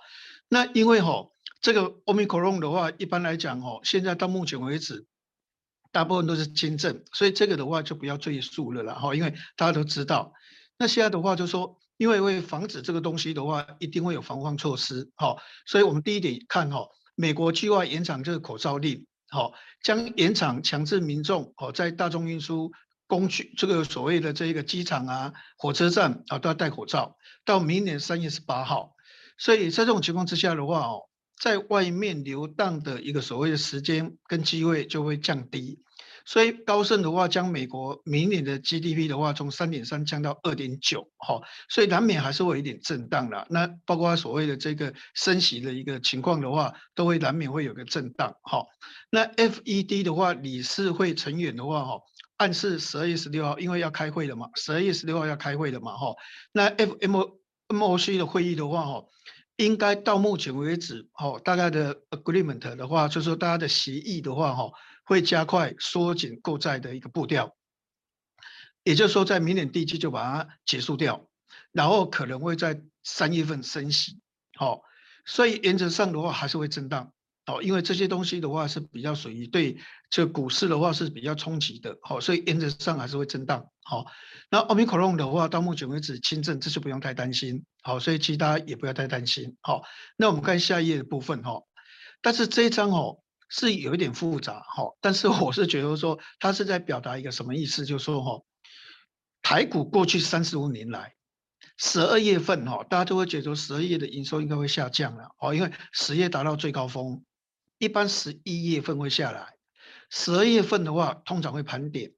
[0.47, 1.25] 那因为哈，
[1.59, 5.07] 这个 Omicron 的话，一般来讲哦，现在到目前为止，
[5.91, 10.33] 大部分都是轻症，所以这个的话就不要赘述了啦哈，因为大家都知道。
[10.79, 22.71] 那现在的话，就是说，因为为防止这个东西的话，一定会有防范措施，好，所以我们第一点看哈，美国计划延长这个口罩令，好，将延长强制民众哦在大众运输
[23.07, 28.95] 工具，这个所谓的这一个机场啊、火车站啊都要戴口罩，到明年三月十八号。
[29.39, 31.09] 所以在这种情况之下的话哦，
[31.41, 35.79] 在外面流荡的一个所谓的时间跟机会就会降低。
[36.27, 43.47] 所以高盛的话，将美国明年的 GDP 的话，从三点三降到二点九，哈，所以难免还是会有一点震荡了。
[43.49, 48.65] 那包括所谓的这个升息的一个情况的话，都会难免会有个震荡，哈。
[49.09, 52.01] 那 FED 的话，理事会成员的话，哈，
[52.35, 56.13] 暗示十二月十六号，因为要开会了嘛，十二月十六号要开会了嘛，哈。
[56.51, 59.05] 那 FOMC 的会议的话，哈，
[59.55, 64.69] 应该到目前为止，哈，大概的 agreement 的话，就是说大家的协议的话，哈。
[65.07, 67.55] 会加快缩减购债的一个步调，
[68.83, 71.29] 也就是说，在明年第一季就把它结束掉，
[71.71, 74.19] 然后可能会在三月份升息，
[74.57, 74.81] 好，
[75.25, 77.13] 所以原则上的话还是会震荡，
[77.45, 79.77] 好，因为这些东西的话是比较属于对
[80.09, 84.07] 这股市的话是比较冲击的，好，所以原则上还是会震荡，好，
[84.51, 89.83] 那奥密克戎的话到目前为止轻症，这是不用太担心，好，所以其他也不要太担心，好，
[90.17, 91.41] 那我们看下一页的部分。
[91.43, 91.61] 哈，
[92.21, 93.23] 但是这一张哦。
[93.49, 97.85] 是有一点复杂哈，但是 我是觉得说，他是在表达一个什么意思？
[97.85, 98.41] 就是说哈，
[99.41, 101.15] 台股过去三十五年来，
[101.77, 107.23] 十二月份哈，大家都会觉得十二月的营收应该会下降了哦，因为十月达到最高峰，
[107.77, 109.53] 一般十一月份会下来，
[110.09, 112.11] 十二月份的话通常会盘点，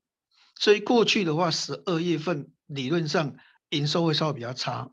[0.55, 3.35] 所以过去的话十二月份理论上
[3.69, 4.89] 营收会稍微比较差，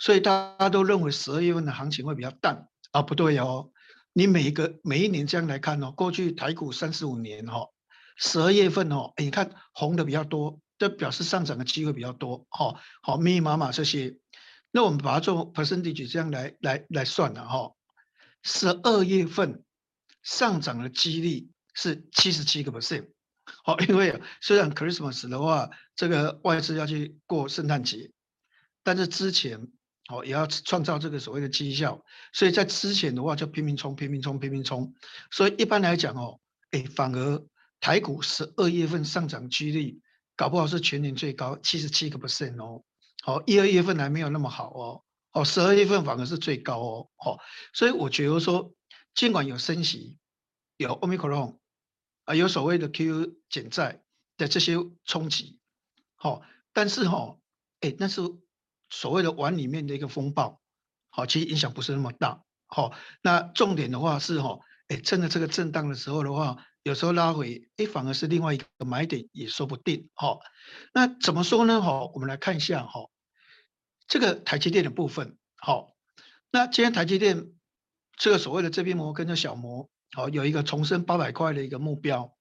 [0.00, 3.70] 所以大家都认为十二月份的行情会比较淡啊，不对哦。
[4.18, 7.68] 你每一个每一年这样来看哦，过去台股三十五年哈，
[8.16, 12.80] 十二月份哦，你看红的比较多，这表示上涨的机会比较多哈。
[13.02, 14.16] 好，密密麻麻这些，
[14.70, 17.72] 那我们把它做 percentage 这样来来来算了哈。
[18.42, 19.62] 十二月份
[20.22, 23.10] 上涨的几率是七十七个 percent，
[23.64, 28.10] 好，因为虽然 Christmas 的话，这个外资要去过圣诞节，
[28.82, 29.68] 但是之前。
[30.08, 34.94] 哦，也要创造这个所谓的绩效，所以在之前的话就拼命冲、拼命冲、拼命冲。
[35.32, 36.38] 所以一般来讲哦，
[36.70, 37.44] 哎，反而
[37.80, 40.00] 台股十二月份上涨几率
[40.36, 42.84] 搞不好是全年最高，七十七个 percent 哦。
[43.24, 45.02] 好，一二月份还没有那么好哦。
[45.32, 47.10] 哦，十二月份反而是最高哦。
[47.16, 47.38] 好，
[47.72, 48.72] 所以我觉得说，
[49.12, 50.16] 尽管有升息，
[50.76, 51.58] 有 Omicron
[52.26, 54.04] 啊，有所谓的 QE 减债
[54.36, 55.58] 的这些冲击，
[56.14, 56.42] 好，
[56.72, 57.38] 但是哈，
[57.80, 58.22] 哎，那是。
[58.88, 60.60] 所谓的碗里面的一个风暴，
[61.10, 70.40] 好，其实影响不是那么大，好，那重点的话是哈，哎，趁着这个震荡的时候的话，有时候拉回，哎，反而是另外一个买点也说不定，好，
[70.94, 71.82] 那怎么说呢？
[71.82, 73.10] 好，我们来看一下哈，
[74.06, 75.96] 这个台积电的部分，好，
[76.52, 77.52] 那今天台积电
[78.16, 82.36] 这个所谓的这边膜跟着小摩，好，有一个重申八百块的一个目标，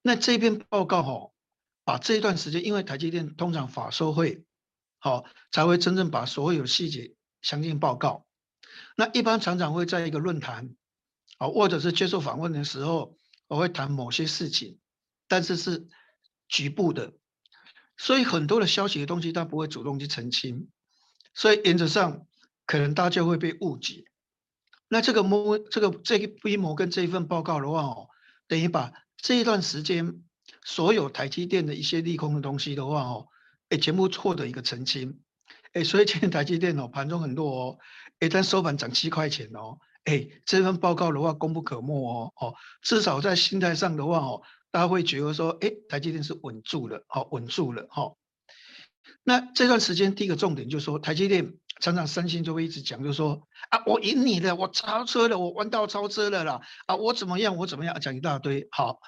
[0.00, 1.30] 那这边报告哈，
[1.84, 4.44] 把这一段时间，因为台积电通常法说会。
[4.98, 8.26] 好，才会真正把所有细节详尽报告。
[8.96, 10.74] 那一般常常会在一个论坛，
[11.38, 14.78] 哦，或者是接受访问的时候，我会谈某些事情，
[15.28, 15.86] 但是是
[16.48, 17.12] 局部的，
[17.96, 20.68] 所以很多的消息的东西，他不会主动去澄清，
[21.34, 22.26] 所以原则上
[22.66, 24.04] 可能大家会被误解。
[24.88, 28.08] 那这个模，这个这个规模跟这一份报告的话，哦，
[28.48, 30.22] 等于把这一段时间
[30.64, 33.28] 所有台积电的一些利空的东西的话，哦。
[33.68, 35.20] 哎，全部错的一个澄清，
[35.72, 37.78] 哎，所以今天台积电哦盘中很弱哦，
[38.20, 48.14] 哎，但收盘涨七块钱哦，哎，这份报告的话功不可没哦，哦，至少在心态上的话哦，大家会觉得说，哎，台积电是稳住了，好，稳住了哈。
[49.22, 59.00] 那这段时间第一个重点就是说，台积电常常三星就会一直讲，就是说啊，我赢你了，我超车了，我弯道超车了啦，啊，我怎么样，我怎么样，讲一大堆，好，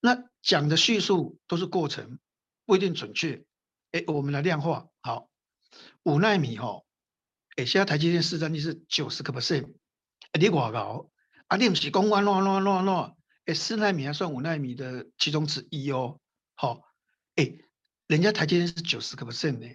[0.00, 2.18] 那讲的叙述都是过程，
[2.64, 3.44] 不一定准确。
[3.92, 5.28] 哎，我们来量化，好，
[6.04, 6.82] 五纳米哈，
[7.56, 9.74] 哎，现在台积电市占率是九十个 percent，
[10.38, 11.10] 你我搞，
[11.48, 16.20] 啊，你不是讲我乱乱乱乱，哎，四纳米还算五纳米的其中之一哦，
[16.54, 16.82] 好，
[17.34, 17.58] 哎，
[18.06, 19.66] 人家台积电是九十个 percent 呢，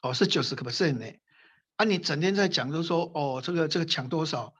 [0.00, 1.06] 哦，是九十个 percent 呢，
[1.74, 4.54] 啊，你整天在讲，就是说，哦，这个这个抢多少，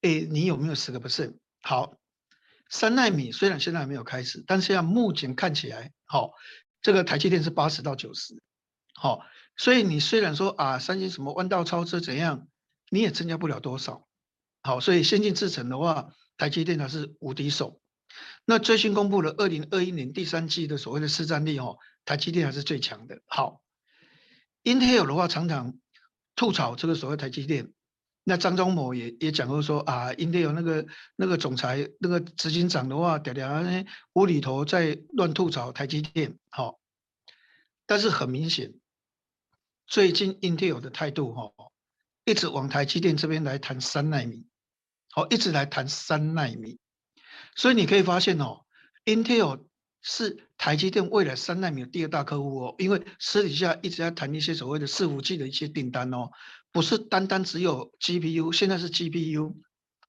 [0.00, 1.36] 哎，你有没有十个 percent？
[1.62, 1.94] 好，
[2.68, 6.32] 三纳米虽然现在还没有开始，但是要目前看起来，好，
[6.82, 8.42] 这个台积电是八十到九十。
[9.00, 9.24] 好，
[9.56, 12.48] 所以你虽然说啊，三星什么弯道超车怎样，
[12.90, 14.08] 你也增加不了多少。
[14.60, 17.80] 好，所以先进制程的话，台积电它是无敌手。
[18.44, 23.20] 那最新公布的二零二一年第三季的所谓的市占率哦，台积电还是最强的。
[23.26, 23.62] 好
[24.64, 25.78] ，Intel 的话常常
[26.34, 27.72] 吐槽这个所谓台积电，
[28.24, 36.36] 那张忠谋也也讲过说啊，Intel 那个那个总裁那个执行长的话，嗲嗲无厘头在乱吐槽台积电。
[36.48, 36.80] 好。
[37.90, 38.74] 但是很明显，
[39.88, 41.50] 最近 Intel 的态度哈，
[42.26, 44.46] 一直往台积电这边来谈三奈米，
[45.10, 46.78] 好，一直来谈三奈米，
[47.56, 48.66] 所以你可以发现哦
[49.06, 49.64] ，Intel
[50.02, 56.30] 是台积电未来三奈米的第二大客户哦，因为私底下一直在谈一些所谓的伺服器的一些订单哦，
[56.70, 59.54] 不是单单只有 GPU，现在是 GPU，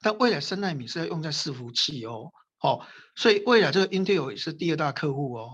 [0.01, 5.51] 但未来三奈米是要用在伺服器哦，哦，所以未来这个 Intel 也是第二大客户哦。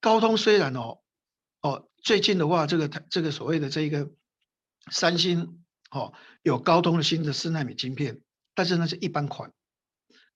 [0.00, 1.00] 高通虽然哦，
[1.60, 4.10] 哦，最近的话，这个这个所谓的这一个
[4.90, 8.20] 三星哦，有高通的新的四奈米晶片，
[8.54, 9.52] 但是那是一般款，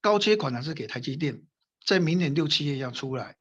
[0.01, 1.43] 高阶款呢是给台积电，
[1.85, 3.37] 在明年六七月要出来，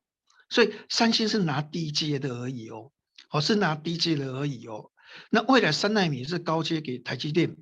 [0.50, 2.92] 所以三星是拿低阶的而已哦，
[3.30, 4.92] 哦是拿低阶的而已哦。
[5.30, 7.58] 那未来三奈米是高阶给台积电，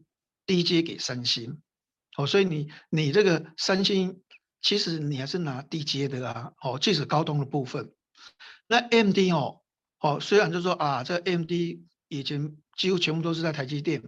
[0.45, 1.62] 低阶给三星，
[2.15, 4.21] 哦，所以你你这个三星
[4.62, 7.93] 其实你还是拿低阶的啊，哦，即使高通的部分。
[8.67, 9.61] 那 M D 哦，
[10.01, 11.51] 哦，虽然就说啊，这 AMD
[12.07, 14.01] 以前几乎全部都是在台积电，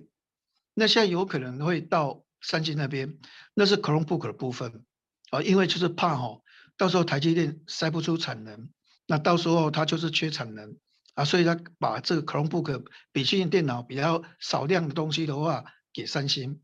[0.74, 3.20] 那现在有可能会到三星那边，
[3.54, 4.84] 那是 Chromebook 的部分
[5.30, 6.42] 啊，因为就是怕哦，
[6.78, 8.70] 到时候台积电塞不出产能，
[9.06, 10.78] 那到时候它就是缺产能
[11.14, 16.60] 啊，所以他把这个 Chromebook 笔记型电脑比较少量的东西的话给三星，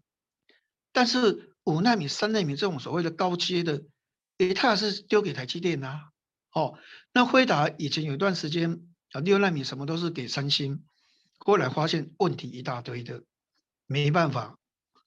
[0.91, 3.83] 但是五纳米、三纳米这种所谓的高阶的，
[4.39, 6.09] 诶，它是丢给台积电啊。
[6.51, 6.79] 哦，
[7.13, 8.81] 那辉达以前有一段时间
[9.11, 10.83] 啊，六纳米什么都是给三星，
[11.37, 13.23] 后来发现问题一大堆的，
[13.87, 14.57] 没办法，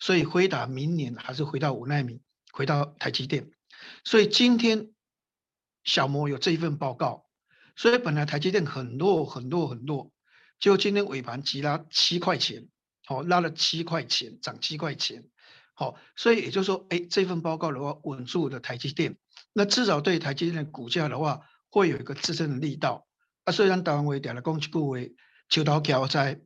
[0.00, 2.20] 所以辉达明年还是回到五纳米，
[2.52, 3.50] 回到台积电。
[4.04, 4.92] 所以今天
[5.84, 7.26] 小摩有这一份报告，
[7.76, 10.12] 所以本来台积电很弱很弱很弱，
[10.58, 12.68] 就今天尾盘急拉七块钱，
[13.04, 15.28] 好，拉了七块钱，涨七块钱，
[15.74, 19.16] 好，所以也就是说，哎，这份报告的话稳住了台积电。
[19.52, 23.06] 那至少对台积电的股价的话，会有一个支撑的力道。
[23.44, 25.14] 啊，虽然台湾为点了攻击部位，
[25.48, 26.40] 求到桥在，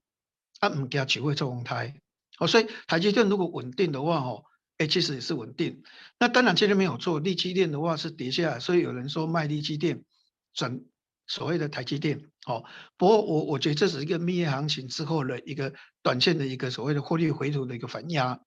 [0.61, 2.01] 啊，唔加只会做红台。
[2.39, 4.45] 哦，所以台积电如果稳定的话，哦，
[4.79, 5.83] 哎，其实也是稳定。
[6.19, 10.05] 那当然今天没有做，力积电的话是跌下来，所以有人说卖力积电，
[10.55, 10.81] 转
[11.27, 12.31] 所谓的台积电。
[12.47, 12.65] 哦，
[12.97, 18.41] 不过我我觉得这是一个蜜月行情之后的一个短线的一个所谓的获利回吐的一个反压。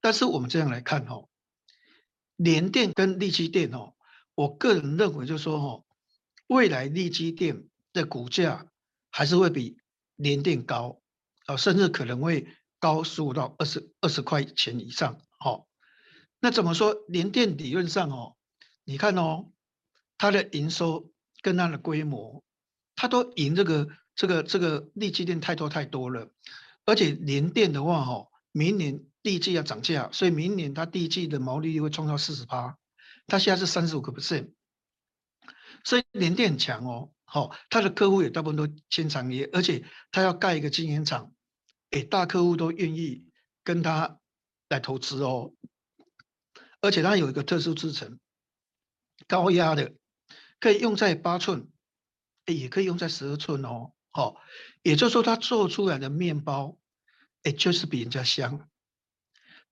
[0.00, 1.28] 但是我们这样来看，哦。
[2.36, 3.94] 联电跟力积电哦，
[4.34, 5.84] 我个人认为就是说哦，
[6.48, 8.66] 未来力积电的股价
[9.10, 9.76] 还是会比
[10.16, 11.00] 联电高
[11.46, 12.46] 啊，甚至可能会
[12.78, 15.20] 高十五到二十二十块钱以上。
[15.38, 15.66] 好，
[16.40, 16.94] 那怎么说？
[17.08, 18.36] 联电理论上哦，
[18.84, 19.50] 你看哦，
[20.18, 21.10] 它的营收
[21.42, 22.44] 跟它的规模，
[22.94, 26.30] 它都赢这个这个这个力积电太多太多了，
[26.84, 29.04] 而且联电的话哦，明年。
[29.24, 32.76] 第一季要涨价，所以明年它第一季的毛利率会创造四十趴，
[33.28, 34.50] 它现在是三十五个 percent，
[35.84, 41.32] 所以联电很强哦，好，他的客户也大部分都签长约，而且他要盖一个晶圆厂，
[41.88, 43.24] 诶，大客户都愿意
[43.64, 44.18] 跟他
[44.68, 45.54] 来投资哦，
[46.82, 48.20] 而且他有一个特殊制程，
[49.26, 49.94] 高压的，
[50.60, 51.68] 可以用在八寸，
[52.44, 54.36] 也可以用在十二寸哦，好，
[54.82, 56.76] 也就是说他做出来的面包，
[57.44, 58.68] 诶，就是比人家香。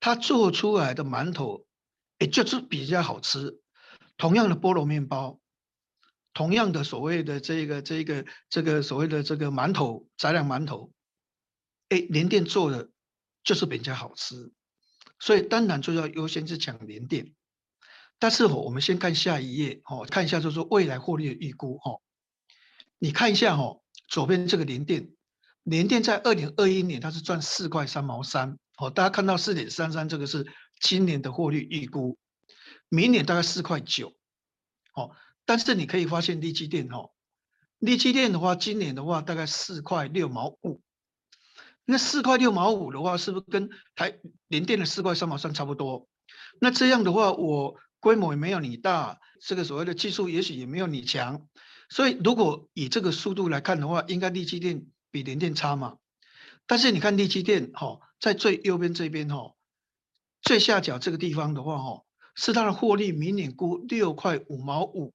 [0.00, 1.66] 他做出来的馒头，
[2.18, 3.60] 也就是比较好吃。
[4.16, 5.39] 同样的菠萝面包，
[6.32, 10.92] 同样的所谓的这个这个这个所谓的这个馒头，杂粮馒头，
[11.88, 12.90] 哎，联电做的
[13.42, 14.52] 就是比人家好吃，
[15.18, 17.34] 所以当然就要优先去抢联电。
[18.18, 22.00] 但是我们先看下一页哦，看一下就是未来获利的预估哦。
[22.98, 25.10] 你看一下哦，左边这个联电，
[25.62, 28.58] 联电在二零二一年它是赚四块三毛三。
[28.76, 30.46] 哦，大家看到四点三三，这个是
[30.80, 32.18] 今年的获利预估，
[32.88, 34.14] 明年大概四块九。
[34.94, 35.16] 哦，
[35.50, 37.10] 但是你可以发现力积电哦，
[37.80, 40.80] 力积电的话，今年的话大概四块六毛五。
[41.84, 46.06] 那四块六毛五的话，是不是跟台联电的四块三毛三差不多？
[46.60, 51.48] 那这样的话，我规模也没有你大，这个所谓的技术也许也没有你强，
[51.88, 55.96] 所以如果以这个速度来看的话，应该力积电比联电差嘛？
[56.68, 57.98] 但是你看力积电，哈。
[58.20, 59.54] 在最右边这边哈，
[60.42, 62.02] 最下角这个地方的话哈，
[62.36, 65.12] 是它的获利，明年估六块五毛五，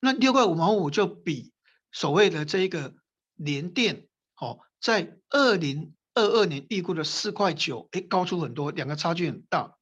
[0.00, 1.52] 那六块五毛五就比
[1.92, 2.94] 所谓的这一个
[3.36, 4.08] 联电
[4.40, 9.76] 哦，在二零二二年预估的四块九，哎，高出很多，两个差距很大，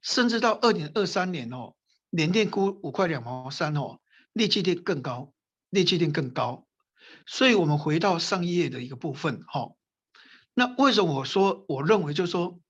[0.00, 1.74] 甚至到二零二三年哦，
[2.10, 3.98] 联电估五块两毛三哦，
[4.32, 5.32] 力积电更高，
[5.70, 6.66] 力积电更高，
[7.26, 9.72] 所以我们回到上一页的一个部分哈。
[10.54, 12.60] 那为什么我说我认为就是说，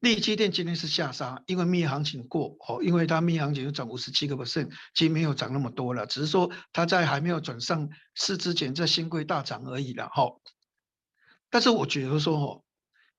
[0.00, 10.36] 利基电今天是下杀，因为蜜行情过哦，因为它蜜行情就涨五十七个 percent，其实没有涨那么多了，只是说它在还没有转上市之前，在兴柜大涨而已了哈。
[11.50, 12.64] 但是我觉得说哦，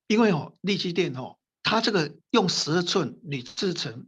[0.07, 4.07] 因为哦利基电哦，它这个用十二寸铝制成，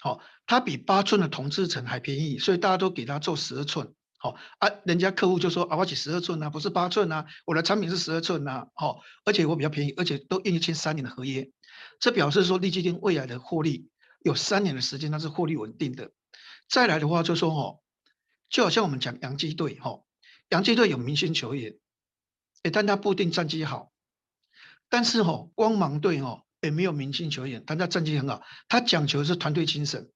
[0.00, 3.92] 好，它比八寸的铜制成还便宜，所以大家都给它做十二寸。
[4.16, 11.50] 好啊，人家客户就说啊，我起十二寸啊，不是八寸啊，我的产品是十二寸啊，好，而且我比较便宜，而且都愿意签三年的合约。
[11.98, 13.90] 这表示说，力积电未来的获利
[14.20, 16.12] 有三年的时间，它是获利稳定的。
[16.68, 17.80] 再来的话，就说哦，
[18.48, 20.00] 就好像我们讲洋基队哈，
[20.50, 21.76] 洋基队有明星球员，
[22.62, 23.90] 哎，但他不一定战绩好。
[24.88, 28.42] 但是哈，光芒队哦，也没有明星球员，但他战绩很好。
[28.68, 30.10] 他讲求的是团队精神，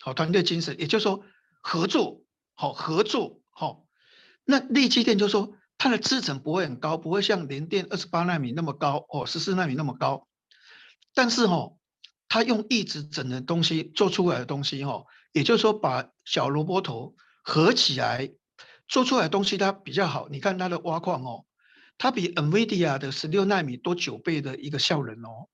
[0.00, 1.24] 好，团队精神，也就是说
[1.60, 2.22] 合作，
[2.54, 3.84] 好，合作，好。
[4.44, 10.28] 那力积电就是说，它的制程不会很高，不会像联电二十八纳米那么高，哦，十四纳米那么高。
[11.14, 11.78] 但是哈、哦，
[12.28, 18.32] 他用一直整的东西做出来的东西哈、哦，也就是说把小萝卜头合起来
[18.88, 20.28] 做出来的东西，它比较好。
[20.28, 21.44] 你看它的挖矿哦，
[21.96, 25.48] 它比 NVIDIA 的十六纳米多九倍的一个效能哦，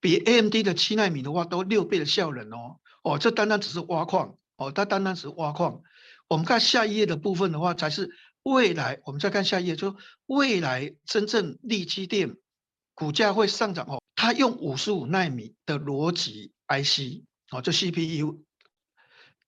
[0.00, 2.80] 比 AMD 的七纳米的话多六倍的效能哦。
[3.02, 5.82] 哦，这单单只是挖矿哦，它单单只是挖矿。
[6.26, 8.10] 我们看下一页的部分的话，才是
[8.42, 9.00] 未来。
[9.04, 9.94] 我们再看下一页，就
[10.26, 12.36] 未来真正立基电
[12.94, 14.00] 股价会上涨哦。
[14.16, 18.42] 它用五十五纳米的逻辑 IC 哦，就 CPU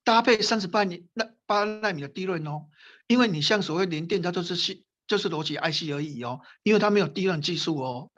[0.03, 2.67] 搭配三十八纳那八纳米的 DRAM 哦，
[3.07, 8.11] 因为你像所谓联电，它就是系就是逻辑 IC 而已哦，因为它没有 DRAM 技术哦。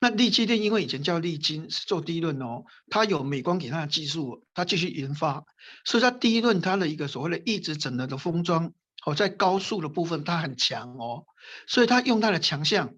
[0.00, 5.44] 那力积电因为以前叫力晶是做 DRAM 哦，它有美光给它的技术，它继续研发，
[5.84, 8.72] 所以它 DRAM 它的一个所谓的一直整合的封装
[9.06, 11.24] 哦，在高速的部分它很强哦，
[11.66, 12.92] 所以它用它的强项。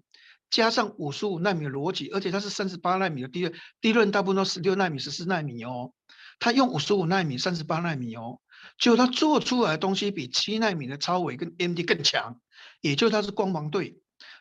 [0.55, 5.91] 加上五十五纳米的逻辑，而且它是三十八纳米的低润，低润大部分都十六纳米、十四纳米哦。
[6.39, 8.39] 它用五十五纳米、三十八纳米哦，
[8.77, 12.39] 就它做出来的东西比七纳米的超微跟 M D 更强，
[12.79, 13.97] 也就它是光芒队，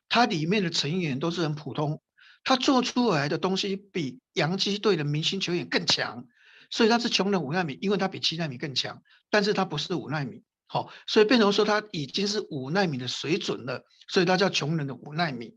[0.08, 2.00] 它里面的成员都是很普通，
[2.44, 6.28] 它做出来的东西比洋基队的明星球员更强，
[6.70, 10.44] 所以它是穷人五纳米，因为它比七纳米更强，但是它不是五纳米。
[10.66, 15.56] 好，所以变成说它已经是五纳米的水准了，所以它叫穷人的五纳米。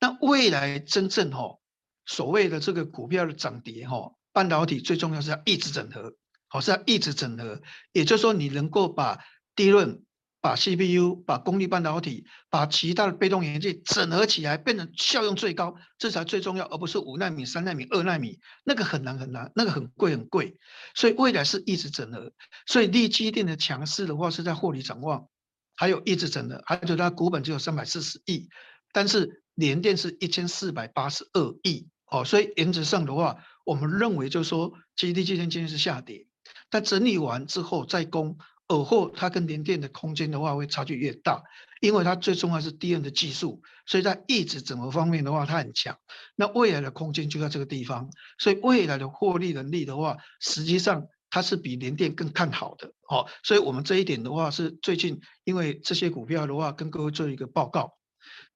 [0.00, 1.58] 那未来真正哈，
[2.04, 6.14] 所谓的这个股票的涨跌哈，半导体最重要是要一直整合，
[6.48, 7.60] 好，是要一直整合，
[7.92, 10.02] 也就是说你能够把低润。
[10.46, 20.56] 把 CPU、把功率半导体、把其他的被动元件整合起来，变成效用最高，这才最重要，而不是五纳米、三纳米、二纳米，那个很难很难，那个很贵很贵。
[20.94, 22.32] 所以未来是一直整合。
[22.64, 25.26] 所以立积电的强势的话是在获利展望，
[25.74, 28.48] 还有一直整合，还有它股本只有三百四十亿，
[28.92, 36.28] 但是联电是一千四百八十二亿哦，所以原则上的话，我们认为就是说，其实力积电今天是下跌，
[36.70, 38.38] 但整理完之后再攻。
[38.68, 41.42] 而后它跟联电的空间的话会差距越大，
[41.80, 45.98] 因为它最重要是 DRAM 的技术，所以在异质整合方面的话它很强。
[46.34, 52.92] 那未来的空间就在这个地方，所以未来的获利能力的话，实际上它是比联电更看好的。
[53.08, 57.92] 哦，所以我们这一点的话是最近因为这些股票的话跟各位做一个报告。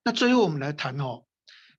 [0.03, 1.25] 那最后我们来谈哦。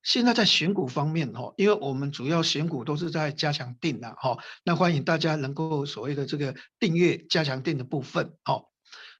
[0.04, 8.64] 现在在选股方面，哈，因为我们主要选股都是在加强定的，哈，那欢迎大家能够所谓的这个订阅加强定的部分，哈。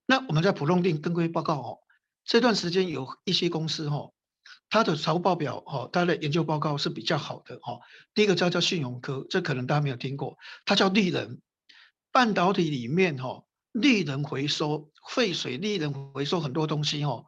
[0.08, 1.80] 那我们在普通定跟规报告，哦，
[2.26, 4.12] 这段时间有一些公司，哈，
[4.70, 7.80] 它的财务报表，哈，它的研究报告是比较好的，哈。
[8.16, 11.40] 第一个叫叫信用科，这可能大家没有听过，它叫利能
[12.12, 17.26] 半导体里面，哈，利能回收废水，利能回收很多东西，哈，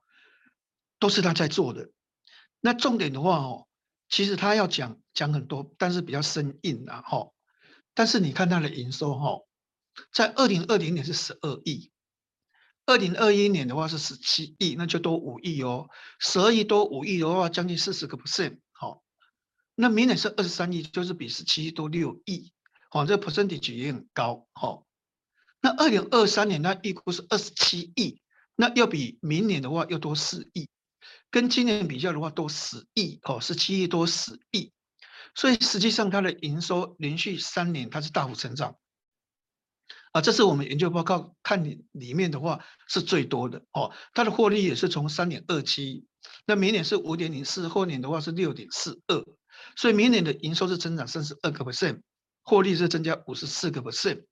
[0.99, 1.91] 都是它在做的。
[2.65, 3.67] 那重点的话哦，
[4.07, 7.27] 其实他要讲讲很多，但是比较生硬啊哈。
[7.93, 9.41] 但是你看他的营收哈，
[10.13, 11.91] 在二零二零年是十二亿，
[12.85, 15.89] 二零二一年的话是十七亿，那就多五亿哦。
[16.21, 19.03] 十二亿多五亿的话，将近四十个 percent 好。
[19.75, 22.53] 那明年是二十三亿，就是比十七亿多六亿，
[22.91, 24.83] 哦，这 percentage 也很高哈。
[25.59, 28.21] 那二零二三年那预估是二十七亿，
[28.55, 30.69] 那要比明年的话又多四亿。
[31.33, 34.71] 跟今年比较的话，多十亿哦，十七亿多十亿，
[35.33, 38.77] 所以实际上它的营收连续三年它是大幅成长，
[40.11, 46.05] 啊，这是我们研究报告看里里面的话是最多的哦，它的获利也是从三点二七，
[46.45, 49.25] 那明年是五点零四，后年的话是六点四二，
[49.75, 52.01] 所以明年的营收是增长三十二个 percent，
[52.43, 54.25] 获利是增加五十四个 percent，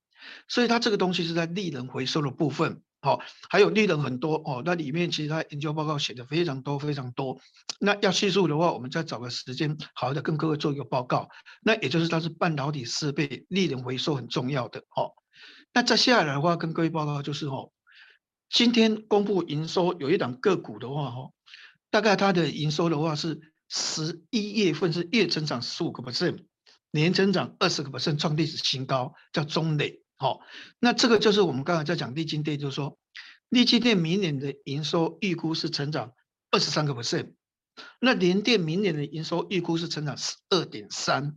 [0.46, 4.62] 所以它这个东西是在利润回收的部分，好，还有利润很多哦。
[4.64, 7.40] 那里面其实它研究报告写的非常多非常多。
[7.80, 11.28] 那要叙述的话，我们再找个时间，好好的跟各位做一个报告。
[11.64, 15.10] 那也就是它是半导体设备利润回收很重要的哦。
[15.74, 17.72] 那再下来的话，跟各位报告就是哦，
[18.48, 21.32] 今天公布营收有一档个股的话哦，
[21.90, 26.44] 大概它的营收的话是十一月份是月增长十五个 percent，
[26.92, 30.01] 年增长二十个 percent，创历史新高，叫中磊。
[30.22, 30.40] 好，
[30.78, 32.96] 那这个就是我们刚才在讲力晶电，就是说，
[33.48, 36.12] 力晶电明年的营收预估是成长
[36.52, 37.32] 二十三个 percent，
[37.98, 41.36] 那联电明年的营收预估是成长十二点三，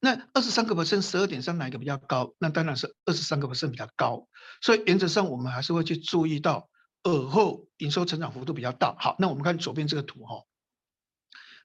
[0.00, 2.34] 那二十三个 percent、十二点三哪一个比较高？
[2.38, 4.26] 那当然是二十三个 percent 比较高，
[4.62, 6.70] 所以原则上我们还是会去注意到
[7.02, 8.96] 尔后营收成长幅度比较大。
[8.98, 10.44] 好，那我们看左边这个图哈，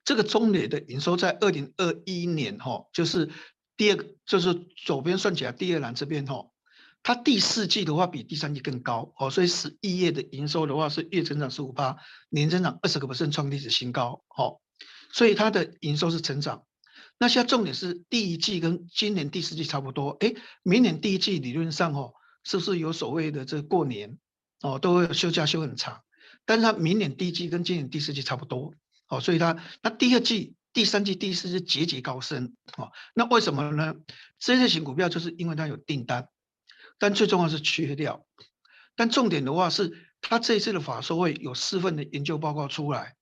[0.03, 3.31] 这个中磊的营收在二零二一年哈，就是。
[3.79, 6.49] 第二个就是左边算起来，第二栏这边哈，
[7.01, 11.95] 它第四季的话比第三季更高哦，所以十一月的营收的话是月增长十五%，
[12.27, 14.59] 年增长二十个百分点创历史新高哦，
[15.13, 16.65] 所以它的营收是成长。
[17.17, 24.17] 那现在重点是第一季跟今年第四季差不多，哎，明年第一季理论上哦，是不是有所谓的这过年
[24.61, 26.01] 哦，都会休假休很长，
[26.45, 28.73] 但是它明年第一季跟今年第四季差不多
[29.07, 30.55] 哦，所以它那第二季。
[30.71, 33.95] 第三季、第四季节节高升，哦，那为什么呢？
[34.37, 36.29] 这些型股票就是因为它有订单，
[36.97, 38.25] 但最重要是缺料。
[38.95, 43.15] 但重点的话是，它这一次的法说会有四份的研究报告出来，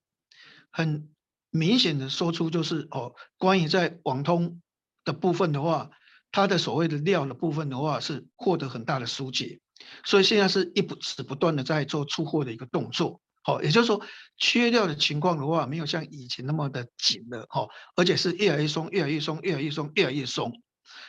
[0.71, 1.09] 很
[1.49, 4.61] 明显的说出就是哦，关于在网通
[5.05, 5.91] 的部分的话，
[6.31, 9.59] 它的所谓的料的部分的话是获得很大的疏解，
[10.03, 13.21] 所以现在是一不止不断的在做出货的一个动作。
[13.47, 20.51] 好，也就是说，缺料的情况的话，没有像以前那么的紧了，哈，而且是越来越松，越来越松，越来越松，越来越松。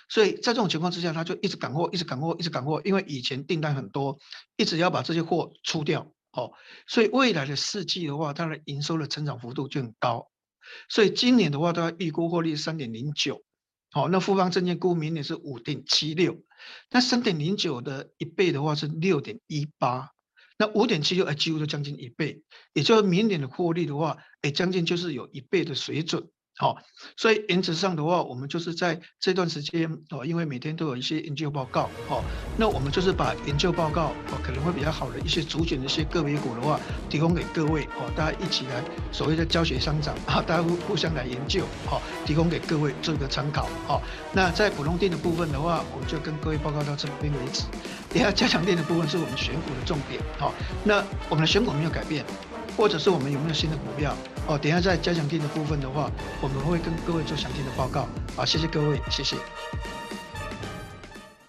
[0.09, 4.17] 所以在这种情况之下，他就一直赶货，一直赶货，一直赶货，因为以前订单很多，
[4.57, 6.53] 一直要把这些货出掉，哦，
[6.87, 10.31] 所以未来的四季的话，它的营收的成长幅度就很高。
[10.89, 13.43] 所以今年的话，它预估获利三点零九，
[13.91, 16.37] 好，那富邦证券估明年是五点七六，
[16.89, 20.13] 那三点零九的一倍的话是六点一八。
[20.59, 22.43] 那五点七六，哎，几乎都将近一倍，
[22.75, 26.29] 也就是明年的获利的话，哎，将近就是有一倍的水准。
[26.59, 26.77] 好，
[27.17, 32.21] 所以原则上的话，我们就是在这段时间哦，因为每天都有一些研究报告哦，
[32.57, 38.83] 那我们就是把研究报告哦，可能会比较好的一些主选的一些个别股的话，提供给各位哦，大家一起来
[39.13, 44.03] 所谓的教学商长啊，大家互互相来研究哦，提供给各位做一个参考哦。
[44.33, 47.63] 那在普通店的部分的话，我们就跟各位报告到这边为止。
[48.13, 50.53] 等下加强店的部分是我们选股的重点哦。
[50.83, 52.25] 那我们的选股没有改变。
[52.79, 54.15] 或者是我们有没有新的股票
[54.47, 54.57] 哦？
[54.57, 56.09] 等下在加强錠的部分的话，
[56.41, 58.07] 我们会跟各位做详细的报告。
[58.37, 59.35] 好，谢谢各位，谢谢。